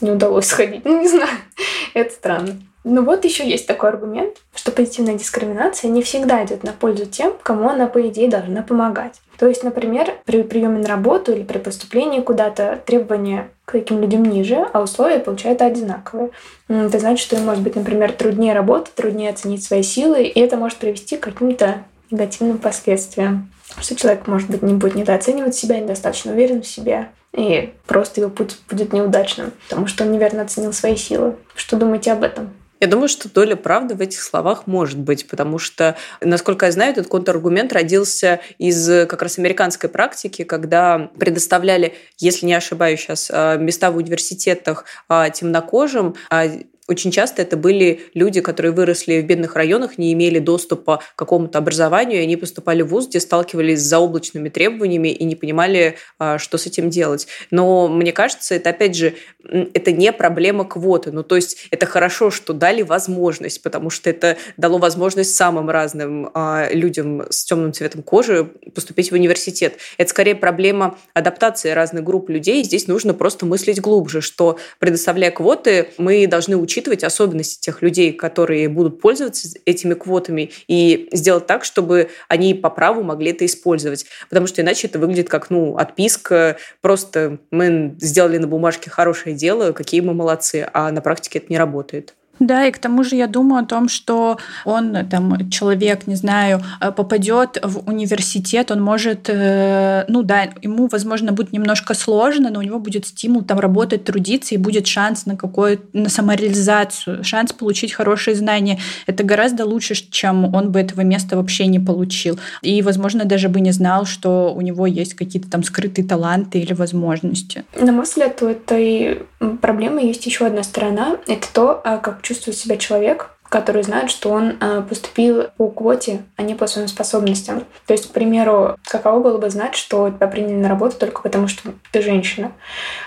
не 0.00 0.10
удалось 0.10 0.46
сходить. 0.46 0.84
Ну, 0.84 1.00
не 1.00 1.08
знаю, 1.08 1.36
это 1.94 2.12
странно. 2.12 2.56
Ну 2.84 3.02
вот 3.02 3.24
еще 3.24 3.48
есть 3.48 3.66
такой 3.66 3.88
аргумент, 3.88 4.36
что 4.54 4.70
позитивная 4.70 5.14
дискриминация 5.14 5.90
не 5.90 6.02
всегда 6.02 6.44
идет 6.44 6.64
на 6.64 6.72
пользу 6.72 7.06
тем, 7.06 7.32
кому 7.42 7.70
она, 7.70 7.86
по 7.86 8.06
идее, 8.08 8.28
должна 8.28 8.60
помогать. 8.62 9.22
То 9.38 9.48
есть, 9.48 9.64
например, 9.64 10.12
при 10.26 10.42
приеме 10.42 10.80
на 10.80 10.88
работу 10.88 11.32
или 11.32 11.42
при 11.42 11.56
поступлении 11.56 12.20
куда-то 12.20 12.82
требования 12.84 13.48
к 13.64 13.72
таким 13.72 14.02
людям 14.02 14.22
ниже, 14.22 14.66
а 14.74 14.82
условия 14.82 15.18
получаются 15.18 15.64
одинаковые. 15.64 16.30
Это 16.68 16.98
значит, 16.98 17.24
что 17.24 17.36
им 17.36 17.46
может 17.46 17.62
быть, 17.62 17.74
например, 17.74 18.12
труднее 18.12 18.52
работать, 18.52 18.94
труднее 18.94 19.30
оценить 19.30 19.64
свои 19.64 19.82
силы, 19.82 20.22
и 20.24 20.38
это 20.38 20.58
может 20.58 20.76
привести 20.76 21.16
к 21.16 21.20
каким-то 21.20 21.84
негативным 22.10 22.58
последствиям. 22.58 23.50
Что 23.80 23.96
человек, 23.96 24.26
может 24.26 24.50
быть, 24.50 24.60
не 24.60 24.74
будет 24.74 24.94
недооценивать 24.94 25.54
себя, 25.54 25.80
недостаточно 25.80 26.32
уверен 26.32 26.60
в 26.62 26.66
себе, 26.66 27.08
и 27.32 27.72
просто 27.86 28.20
его 28.20 28.30
путь 28.30 28.58
будет 28.70 28.92
неудачным, 28.92 29.52
потому 29.68 29.86
что 29.86 30.04
он 30.04 30.12
неверно 30.12 30.42
оценил 30.42 30.74
свои 30.74 30.96
силы. 30.96 31.34
Что 31.56 31.76
думаете 31.76 32.12
об 32.12 32.22
этом? 32.22 32.52
Я 32.80 32.88
думаю, 32.88 33.08
что 33.08 33.32
доля 33.32 33.56
правды 33.56 33.94
в 33.94 34.00
этих 34.00 34.20
словах 34.20 34.66
может 34.66 34.98
быть, 34.98 35.28
потому 35.28 35.58
что, 35.58 35.96
насколько 36.20 36.66
я 36.66 36.72
знаю, 36.72 36.92
этот 36.92 37.06
контраргумент 37.06 37.72
родился 37.72 38.40
из 38.58 38.86
как 39.06 39.22
раз 39.22 39.38
американской 39.38 39.88
практики, 39.88 40.44
когда 40.44 41.10
предоставляли, 41.18 41.94
если 42.18 42.46
не 42.46 42.54
ошибаюсь 42.54 43.00
сейчас, 43.00 43.30
а, 43.32 43.56
места 43.56 43.90
в 43.90 43.96
университетах 43.96 44.84
а, 45.08 45.30
темнокожим, 45.30 46.14
а 46.30 46.46
очень 46.86 47.10
часто 47.10 47.40
это 47.40 47.56
были 47.56 48.02
люди, 48.12 48.42
которые 48.42 48.72
выросли 48.72 49.20
в 49.20 49.24
бедных 49.24 49.56
районах, 49.56 49.96
не 49.96 50.12
имели 50.12 50.38
доступа 50.38 51.00
к 51.14 51.18
какому-то 51.18 51.58
образованию, 51.58 52.20
и 52.20 52.22
они 52.24 52.36
поступали 52.36 52.82
в 52.82 52.88
ВУЗ, 52.88 53.08
где 53.08 53.20
сталкивались 53.20 53.80
с 53.80 53.84
заоблачными 53.84 54.50
требованиями 54.50 55.08
и 55.08 55.24
не 55.24 55.34
понимали, 55.34 55.96
а, 56.18 56.36
что 56.38 56.58
с 56.58 56.66
этим 56.66 56.90
делать. 56.90 57.26
Но 57.50 57.88
мне 57.88 58.12
кажется, 58.12 58.54
это 58.54 58.70
опять 58.70 58.96
же, 58.96 59.14
это 59.42 59.92
не 59.92 60.12
проблема 60.12 60.66
квоты. 60.66 61.10
Ну, 61.10 61.22
то 61.22 61.36
есть 61.36 61.68
это 61.70 61.86
хорошо, 61.86 62.30
что 62.30 62.52
дали 62.52 62.82
возможность, 62.82 63.62
потому 63.62 63.88
что 63.88 64.10
это 64.10 64.36
дало 64.58 64.76
возможность 64.76 65.34
самым 65.34 65.70
разным 65.70 66.30
а, 66.34 66.68
людям 66.70 67.24
с 67.30 67.44
темным 67.44 67.72
цветом 67.72 68.02
кожи 68.02 68.44
поступить 68.74 69.10
в 69.10 69.14
университет. 69.14 69.78
Это 69.96 70.10
скорее 70.10 70.34
проблема 70.34 70.98
адаптации 71.14 71.70
разных 71.70 72.04
групп 72.04 72.28
людей. 72.28 72.62
Здесь 72.62 72.88
нужно 72.88 73.14
просто 73.14 73.46
мыслить 73.46 73.80
глубже, 73.80 74.20
что 74.20 74.58
предоставляя 74.78 75.30
квоты, 75.30 75.88
мы 75.96 76.26
должны 76.26 76.58
учиться 76.58 76.73
учитывать 76.74 77.04
особенности 77.04 77.60
тех 77.60 77.82
людей, 77.82 78.12
которые 78.12 78.68
будут 78.68 79.00
пользоваться 79.00 79.48
этими 79.64 79.94
квотами, 79.94 80.50
и 80.66 81.08
сделать 81.12 81.46
так, 81.46 81.64
чтобы 81.64 82.08
они 82.28 82.52
по 82.52 82.68
праву 82.68 83.04
могли 83.04 83.30
это 83.30 83.46
использовать. 83.46 84.06
Потому 84.28 84.48
что 84.48 84.60
иначе 84.60 84.88
это 84.88 84.98
выглядит 84.98 85.28
как 85.28 85.50
ну, 85.50 85.76
отписка, 85.76 86.56
просто 86.80 87.38
мы 87.52 87.94
сделали 88.00 88.38
на 88.38 88.48
бумажке 88.48 88.90
хорошее 88.90 89.36
дело, 89.36 89.70
какие 89.70 90.00
мы 90.00 90.14
молодцы, 90.14 90.68
а 90.72 90.90
на 90.90 91.00
практике 91.00 91.38
это 91.38 91.46
не 91.48 91.58
работает. 91.58 92.14
Да, 92.40 92.66
и 92.66 92.72
к 92.72 92.78
тому 92.78 93.04
же 93.04 93.16
я 93.16 93.26
думаю 93.26 93.62
о 93.62 93.66
том, 93.66 93.88
что 93.88 94.38
он, 94.64 95.06
там, 95.08 95.50
человек, 95.50 96.06
не 96.06 96.16
знаю, 96.16 96.62
э, 96.80 96.90
попадет 96.90 97.58
в 97.62 97.88
университет, 97.88 98.70
он 98.70 98.82
может, 98.82 99.28
э, 99.28 100.04
ну 100.08 100.22
да, 100.22 100.48
ему, 100.62 100.88
возможно, 100.88 101.32
будет 101.32 101.52
немножко 101.52 101.94
сложно, 101.94 102.50
но 102.50 102.58
у 102.58 102.62
него 102.62 102.78
будет 102.78 103.06
стимул 103.06 103.42
там 103.42 103.60
работать, 103.60 104.04
трудиться, 104.04 104.54
и 104.54 104.58
будет 104.58 104.86
шанс 104.86 105.26
на 105.26 105.36
какую 105.36 105.80
на 105.92 106.08
самореализацию, 106.08 107.22
шанс 107.22 107.52
получить 107.52 107.92
хорошие 107.92 108.34
знания. 108.34 108.80
Это 109.06 109.22
гораздо 109.22 109.64
лучше, 109.64 109.94
чем 109.94 110.54
он 110.54 110.72
бы 110.72 110.80
этого 110.80 111.02
места 111.02 111.36
вообще 111.36 111.66
не 111.66 111.78
получил. 111.78 112.38
И, 112.62 112.82
возможно, 112.82 113.24
даже 113.24 113.48
бы 113.48 113.60
не 113.60 113.70
знал, 113.70 114.06
что 114.06 114.52
у 114.54 114.60
него 114.60 114.86
есть 114.86 115.14
какие-то 115.14 115.48
там 115.50 115.62
скрытые 115.62 116.06
таланты 116.06 116.58
или 116.58 116.72
возможности. 116.72 117.64
На 117.78 117.92
мой 117.92 118.04
взгляд, 118.04 118.42
у 118.42 118.46
этой 118.46 119.22
проблемы 119.60 120.02
есть 120.02 120.26
еще 120.26 120.46
одна 120.46 120.62
сторона. 120.62 121.16
Это 121.26 121.46
то, 121.52 121.80
а, 121.84 121.98
как 121.98 122.22
чувствует 122.24 122.56
себя 122.56 122.76
человек, 122.76 123.33
который 123.54 123.84
знает, 123.84 124.10
что 124.10 124.30
он 124.30 124.56
э, 124.60 124.82
поступил 124.82 125.44
по 125.56 125.68
квоте, 125.68 126.22
а 126.34 126.42
не 126.42 126.56
по 126.56 126.66
своим 126.66 126.88
способностям. 126.88 127.62
То 127.86 127.92
есть, 127.92 128.08
к 128.08 128.12
примеру, 128.12 128.76
каково 128.84 129.20
было 129.20 129.38
бы 129.38 129.48
знать, 129.48 129.76
что 129.76 130.10
тебя 130.10 130.26
приняли 130.26 130.54
на 130.54 130.68
работу 130.68 130.96
только 130.98 131.22
потому, 131.22 131.46
что 131.46 131.70
ты 131.92 132.02
женщина. 132.02 132.50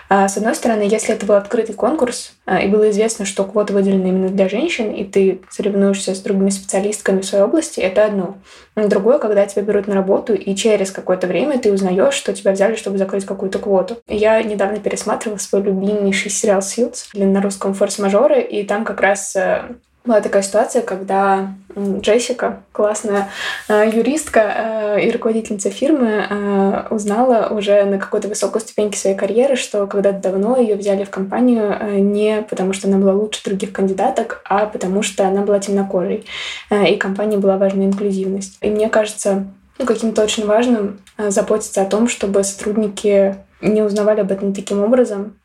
А, 0.08 0.30
с 0.30 0.38
одной 0.38 0.56
стороны, 0.56 0.84
если 0.84 1.14
это 1.14 1.26
был 1.26 1.36
открытый 1.36 1.76
конкурс, 1.76 2.32
э, 2.46 2.64
и 2.64 2.70
было 2.70 2.90
известно, 2.92 3.26
что 3.26 3.44
квота 3.44 3.74
выделена 3.74 4.08
именно 4.08 4.30
для 4.30 4.48
женщин, 4.48 4.94
и 4.94 5.04
ты 5.04 5.42
соревнуешься 5.50 6.16
с 6.16 6.20
другими 6.22 6.50
специалистками 6.50 7.20
в 7.20 7.26
своей 7.26 7.44
области, 7.44 7.82
это 7.82 8.06
одно. 8.06 8.38
Но 8.78 8.88
другое, 8.88 9.20
когда 9.20 9.46
тебя 9.48 9.64
берут 9.64 9.88
на 9.88 9.96
работу, 9.96 10.34
и 10.34 10.56
через 10.56 10.92
какое-то 10.92 11.28
время 11.28 11.60
ты 11.60 11.74
узнаешь, 11.74 12.14
что 12.14 12.32
тебя 12.32 12.54
взяли, 12.54 12.78
чтобы 12.78 12.98
закрыть 12.98 13.26
какую-то 13.26 13.60
квоту. 13.60 13.98
Я 14.08 14.42
недавно 14.44 14.80
пересматривала 14.80 15.40
свой 15.40 15.64
любимейший 15.64 16.32
сериал 16.32 16.62
«Сьюз» 16.62 17.10
на 17.14 17.42
русском 17.42 17.74
«Форс-мажоры», 17.74 18.42
и 18.42 18.64
там 18.64 18.86
как 18.86 19.02
раз 19.02 19.36
э, 19.36 19.76
была 20.08 20.22
такая 20.22 20.42
ситуация, 20.42 20.82
когда 20.82 21.54
Джессика, 21.76 22.62
классная 22.72 23.30
э, 23.68 23.92
юристка 23.94 24.96
э, 24.98 25.06
и 25.06 25.12
руководительница 25.12 25.70
фирмы, 25.70 26.26
э, 26.28 26.88
узнала 26.90 27.50
уже 27.52 27.84
на 27.84 28.00
какой-то 28.00 28.28
высокой 28.28 28.62
ступеньке 28.62 28.98
своей 28.98 29.16
карьеры, 29.16 29.56
что 29.56 29.86
когда-то 29.86 30.20
давно 30.20 30.58
ее 30.58 30.76
взяли 30.76 31.04
в 31.04 31.10
компанию 31.10 32.02
не 32.02 32.42
потому, 32.50 32.74
что 32.74 32.88
она 32.88 32.98
была 32.98 33.14
лучше 33.14 33.44
других 33.44 33.74
кандидаток, 33.74 34.42
а 34.46 34.66
потому 34.66 35.04
что 35.04 35.28
она 35.28 35.42
была 35.42 35.60
темнокожей. 35.60 36.26
И 36.72 36.96
компании 36.96 37.38
была 37.38 37.58
важна 37.58 37.86
инклюзивность. 37.86 38.58
И 38.62 38.70
мне 38.70 38.90
кажется, 38.90 39.46
ну, 39.78 39.86
каким-то 39.86 40.24
очень 40.24 40.46
важным 40.48 41.00
заботиться 41.18 41.82
о 41.82 41.86
том, 41.86 42.08
чтобы 42.08 42.44
сотрудники 42.44 43.36
не 43.62 43.82
узнавали 43.82 44.22
об 44.22 44.32
этом 44.32 44.54
таким 44.54 44.84
образом, 44.84 45.36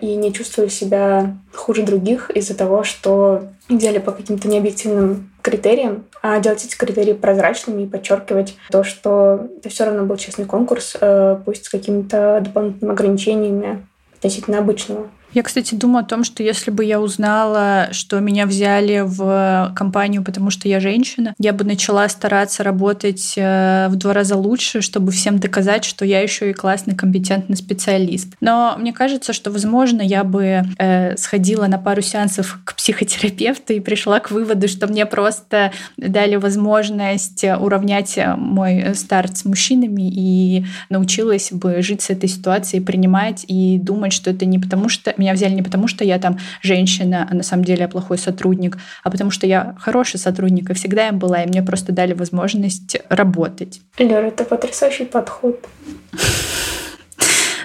и 0.00 0.14
не 0.16 0.32
чувствовали 0.32 0.70
себя 0.70 1.36
хуже 1.52 1.82
других 1.82 2.30
из-за 2.30 2.54
того, 2.54 2.84
что 2.84 3.44
взяли 3.68 3.98
по 3.98 4.12
каким-то 4.12 4.48
необъективным 4.48 5.30
критериям, 5.40 6.04
а 6.22 6.38
делать 6.40 6.64
эти 6.64 6.76
критерии 6.76 7.12
прозрачными 7.12 7.82
и 7.82 7.86
подчеркивать 7.86 8.56
то, 8.70 8.84
что 8.84 9.48
это 9.58 9.68
все 9.68 9.84
равно 9.84 10.04
был 10.04 10.16
честный 10.16 10.44
конкурс, 10.44 10.96
э, 11.00 11.38
пусть 11.44 11.66
с 11.66 11.68
какими-то 11.68 12.40
дополнительными 12.44 12.92
ограничениями 12.92 13.86
относительно 14.16 14.58
обычного. 14.58 15.08
Я, 15.34 15.42
кстати, 15.42 15.74
думаю 15.74 16.04
о 16.04 16.06
том, 16.06 16.24
что 16.24 16.42
если 16.42 16.70
бы 16.70 16.84
я 16.84 17.00
узнала, 17.00 17.88
что 17.92 18.20
меня 18.20 18.46
взяли 18.46 19.02
в 19.04 19.72
компанию, 19.74 20.22
потому 20.22 20.50
что 20.50 20.68
я 20.68 20.78
женщина, 20.78 21.34
я 21.38 21.54
бы 21.54 21.64
начала 21.64 22.06
стараться 22.10 22.62
работать 22.62 23.34
э, 23.36 23.88
в 23.88 23.96
два 23.96 24.12
раза 24.12 24.36
лучше, 24.36 24.82
чтобы 24.82 25.10
всем 25.10 25.38
доказать, 25.38 25.84
что 25.84 26.04
я 26.04 26.20
еще 26.20 26.50
и 26.50 26.52
классный, 26.52 26.94
компетентный 26.94 27.56
специалист. 27.56 28.34
Но 28.40 28.76
мне 28.78 28.92
кажется, 28.92 29.32
что, 29.32 29.50
возможно, 29.50 30.02
я 30.02 30.22
бы 30.22 30.64
э, 30.78 31.16
сходила 31.16 31.66
на 31.66 31.78
пару 31.78 32.02
сеансов 32.02 32.58
к 32.64 32.74
психотерапевту 32.74 33.72
и 33.72 33.80
пришла 33.80 34.20
к 34.20 34.30
выводу, 34.30 34.68
что 34.68 34.86
мне 34.86 35.06
просто 35.06 35.72
дали 35.96 36.36
возможность 36.36 37.44
уравнять 37.44 38.18
мой 38.36 38.94
старт 38.94 39.38
с 39.38 39.44
мужчинами 39.46 40.10
и 40.10 40.66
научилась 40.90 41.52
бы 41.52 41.80
жить 41.80 42.02
с 42.02 42.10
этой 42.10 42.28
ситуацией, 42.28 42.82
принимать 42.82 43.46
и 43.48 43.78
думать, 43.78 44.12
что 44.12 44.30
это 44.30 44.44
не 44.44 44.58
потому, 44.58 44.90
что 44.90 45.14
меня 45.22 45.32
взяли 45.34 45.54
не 45.54 45.62
потому, 45.62 45.88
что 45.88 46.04
я 46.04 46.18
там 46.18 46.38
женщина, 46.62 47.26
а 47.30 47.34
на 47.34 47.42
самом 47.42 47.64
деле 47.64 47.82
я 47.82 47.88
плохой 47.88 48.18
сотрудник, 48.18 48.78
а 49.02 49.10
потому 49.10 49.30
что 49.30 49.46
я 49.46 49.74
хороший 49.78 50.18
сотрудник 50.18 50.70
и 50.70 50.74
всегда 50.74 51.08
им 51.08 51.18
была, 51.18 51.42
и 51.42 51.46
мне 51.46 51.62
просто 51.62 51.92
дали 51.92 52.12
возможность 52.12 52.96
работать. 53.08 53.80
Лера, 53.98 54.26
это 54.26 54.44
потрясающий 54.44 55.04
подход. 55.04 55.66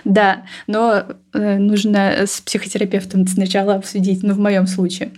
Да, 0.07 0.43
но 0.67 1.03
э, 1.33 1.57
нужно 1.57 2.25
с 2.25 2.39
психотерапевтом 2.39 3.27
сначала 3.27 3.75
обсудить, 3.75 4.23
ну, 4.23 4.33
в 4.33 4.39
моем 4.39 4.65
случае. 4.65 5.11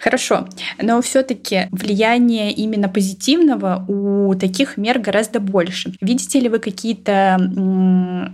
Хорошо, 0.00 0.48
но 0.82 1.00
все-таки 1.00 1.68
влияние 1.70 2.50
именно 2.50 2.88
позитивного 2.88 3.84
у 3.86 4.34
таких 4.34 4.76
мер 4.76 4.98
гораздо 4.98 5.38
больше. 5.38 5.92
Видите 6.00 6.40
ли 6.40 6.48
вы 6.48 6.58
какие-то 6.58 7.38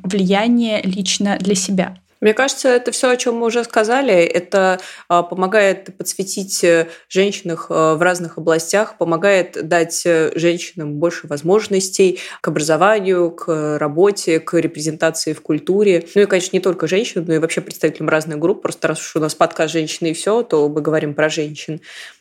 влияния 0.02 0.80
лично 0.82 1.36
для 1.38 1.54
себя? 1.54 1.98
Мне 2.20 2.34
кажется, 2.34 2.68
это 2.68 2.90
все, 2.90 3.10
о 3.10 3.16
чем 3.16 3.36
мы 3.36 3.46
уже 3.46 3.62
сказали. 3.64 4.14
Это 4.14 4.80
а, 5.08 5.22
помогает 5.22 5.96
подсветить 5.96 6.64
э, 6.64 6.88
женщин 7.08 7.52
э, 7.52 7.54
в 7.58 8.02
разных 8.02 8.38
областях, 8.38 8.98
помогает 8.98 9.68
дать 9.68 10.02
э, 10.04 10.32
женщинам 10.34 10.94
больше 10.94 11.28
возможностей 11.28 12.18
к 12.40 12.48
образованию, 12.48 13.30
к 13.30 13.78
работе, 13.78 14.40
к 14.40 14.58
репрезентации 14.58 15.32
в 15.32 15.42
культуре. 15.42 16.06
Ну 16.14 16.22
и, 16.22 16.26
конечно, 16.26 16.56
не 16.56 16.60
только 16.60 16.88
женщин, 16.88 17.24
но 17.26 17.34
и 17.34 17.38
вообще 17.38 17.60
представителям 17.60 18.08
разных 18.08 18.38
групп. 18.38 18.62
Просто 18.62 18.88
раз 18.88 18.98
уж 18.98 19.16
у 19.16 19.20
нас 19.20 19.34
подкаст 19.34 19.72
«Женщины 19.72 20.08
и 20.08 20.14
все», 20.14 20.42
то 20.42 20.68
мы 20.68 20.80
говорим 20.80 21.14
про 21.14 21.28
женщин. 21.28 21.80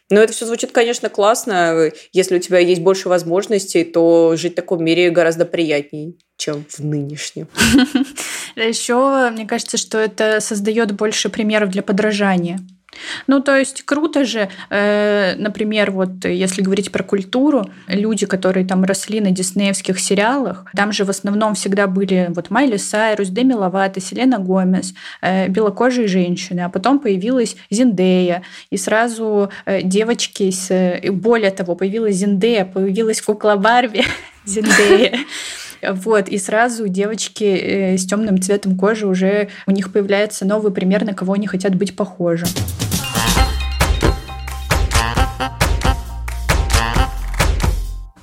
Но 0.10 0.22
это 0.22 0.32
все 0.32 0.46
звучит, 0.46 0.72
конечно, 0.72 1.10
классно. 1.10 1.92
Если 2.14 2.38
у 2.38 2.40
тебя 2.40 2.60
есть 2.60 2.82
больше 2.82 3.10
возможностей, 3.10 3.84
то 3.84 4.36
жить 4.38 4.54
в 4.54 4.56
таком 4.56 4.84
мире 4.84 5.10
гораздо 5.10 5.46
приятнее, 5.46 6.14
чем 6.38 6.66
в 6.70 6.80
нынешнем. 6.80 7.48
Еще 8.64 9.30
мне 9.32 9.46
кажется, 9.46 9.78
что 9.78 10.00
это 10.00 10.40
создает 10.40 10.92
больше 10.92 11.30
примеров 11.30 11.70
для 11.70 11.84
подражания. 11.84 12.60
Ну, 13.28 13.42
то 13.42 13.56
есть 13.56 13.84
круто 13.84 14.26
же, 14.26 14.50
э, 14.70 15.36
например, 15.38 15.92
вот 15.92 16.26
если 16.26 16.64
говорить 16.64 16.92
про 16.92 17.04
культуру, 17.04 17.70
люди, 17.88 18.26
которые 18.26 18.66
там 18.66 18.84
росли 18.84 19.22
на 19.22 19.30
диснеевских 19.30 20.00
сериалах, 20.00 20.66
там 20.76 20.92
же 20.92 21.06
в 21.06 21.10
основном 21.10 21.54
всегда 21.54 21.86
были 21.86 22.28
вот 22.30 22.50
Майли 22.50 22.78
Сайрус, 22.78 23.30
Деми 23.30 23.54
Ловато, 23.54 24.02
Селена 24.02 24.40
Гомес, 24.40 24.96
э, 25.22 25.48
белокожие 25.48 26.08
женщины, 26.08 26.62
а 26.62 26.70
потом 26.70 27.00
появилась 27.00 27.56
Зиндея, 27.70 28.42
и 28.72 28.78
сразу 28.78 29.52
э, 29.66 29.84
девочки, 29.84 30.50
с, 30.50 30.98
и 30.98 31.10
более 31.10 31.52
того, 31.52 31.76
появилась 31.76 32.16
Зиндея, 32.16 32.66
появилась 32.66 33.22
кукла 33.22 33.56
Барби, 33.58 34.04
Зиндея. 34.46 35.20
Вот, 35.82 36.30
и 36.30 36.38
сразу 36.38 36.88
девочки 36.88 37.44
э, 37.44 37.98
с 37.98 38.06
темным 38.06 38.42
цветом 38.42 38.78
кожи 38.78 39.08
уже 39.08 39.50
у 39.66 39.72
них 39.72 39.92
появляется 39.92 40.46
новый 40.46 40.72
пример, 40.72 41.06
на 41.06 41.14
кого 41.14 41.34
они 41.34 41.48
хотят 41.48 41.76
быть 41.76 41.96
похожи. 41.96 42.46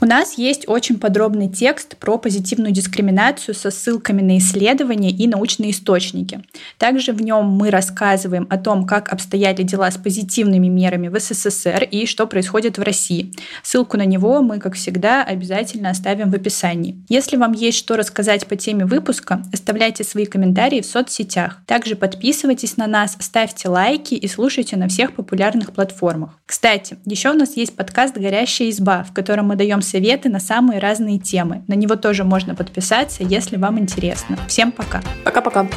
У 0.05 0.07
нас 0.07 0.37
есть 0.37 0.69
очень 0.69 0.99
подробный 0.99 1.49
текст 1.49 1.97
про 1.97 2.19
позитивную 2.19 2.73
дискриминацию 2.73 3.55
со 3.55 3.71
ссылками 3.71 4.21
на 4.21 4.37
исследования 4.37 5.09
и 5.09 5.27
научные 5.27 5.71
источники. 5.71 6.43
Также 6.77 7.15
в 7.15 7.23
нем 7.23 7.47
мы 7.47 7.71
рассказываем 7.71 8.47
о 8.51 8.59
том, 8.59 8.85
как 8.85 9.11
обстояли 9.11 9.63
дела 9.63 9.91
с 9.91 9.97
позитивными 9.97 10.67
мерами 10.67 11.09
в 11.09 11.19
СССР 11.19 11.89
и 11.91 12.05
что 12.05 12.27
происходит 12.27 12.77
в 12.77 12.83
России. 12.83 13.33
Ссылку 13.63 13.97
на 13.97 14.05
него 14.05 14.43
мы, 14.43 14.59
как 14.59 14.75
всегда, 14.75 15.25
обязательно 15.25 15.89
оставим 15.89 16.31
в 16.31 16.35
описании. 16.35 17.03
Если 17.09 17.39
вам 17.39 17.53
есть 17.53 17.79
что 17.79 17.97
рассказать 17.97 18.47
по 18.47 18.57
теме 18.57 18.85
выпуска, 18.85 19.43
оставляйте 19.55 20.05
свои 20.05 20.27
комментарии 20.27 20.83
в 20.83 20.87
соцсетях. 20.87 21.63
Также 21.67 21.97
подписывайтесь 21.97 22.77
на 22.77 22.87
нас, 22.87 23.17
ставьте 23.21 23.71
лайки 23.71 24.13
и 24.13 24.29
слушайте 24.29 24.77
на 24.77 24.89
всех 24.89 25.15
популярных 25.15 25.73
платформах. 25.73 26.39
Кстати, 26.45 26.99
еще 27.07 27.31
у 27.31 27.35
нас 27.35 27.57
есть 27.57 27.75
подкаст 27.75 28.19
«Горящая 28.19 28.69
изба», 28.69 29.03
в 29.05 29.15
котором 29.15 29.47
мы 29.47 29.57
даем 29.57 29.81
советы 29.95 30.29
на 30.29 30.41
самые 30.41 30.81
разные 30.81 31.21
темы. 31.21 31.63
На 31.69 31.75
него 31.75 31.95
тоже 31.95 32.25
можно 32.25 32.57
подписаться, 32.57 33.23
если 33.23 33.57
вам 33.57 33.79
интересно. 33.79 34.37
Всем 34.49 34.73
пока. 34.73 35.01
Пока-пока. 35.25 35.69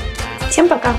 Всем 0.50 0.68
пока. 0.68 0.96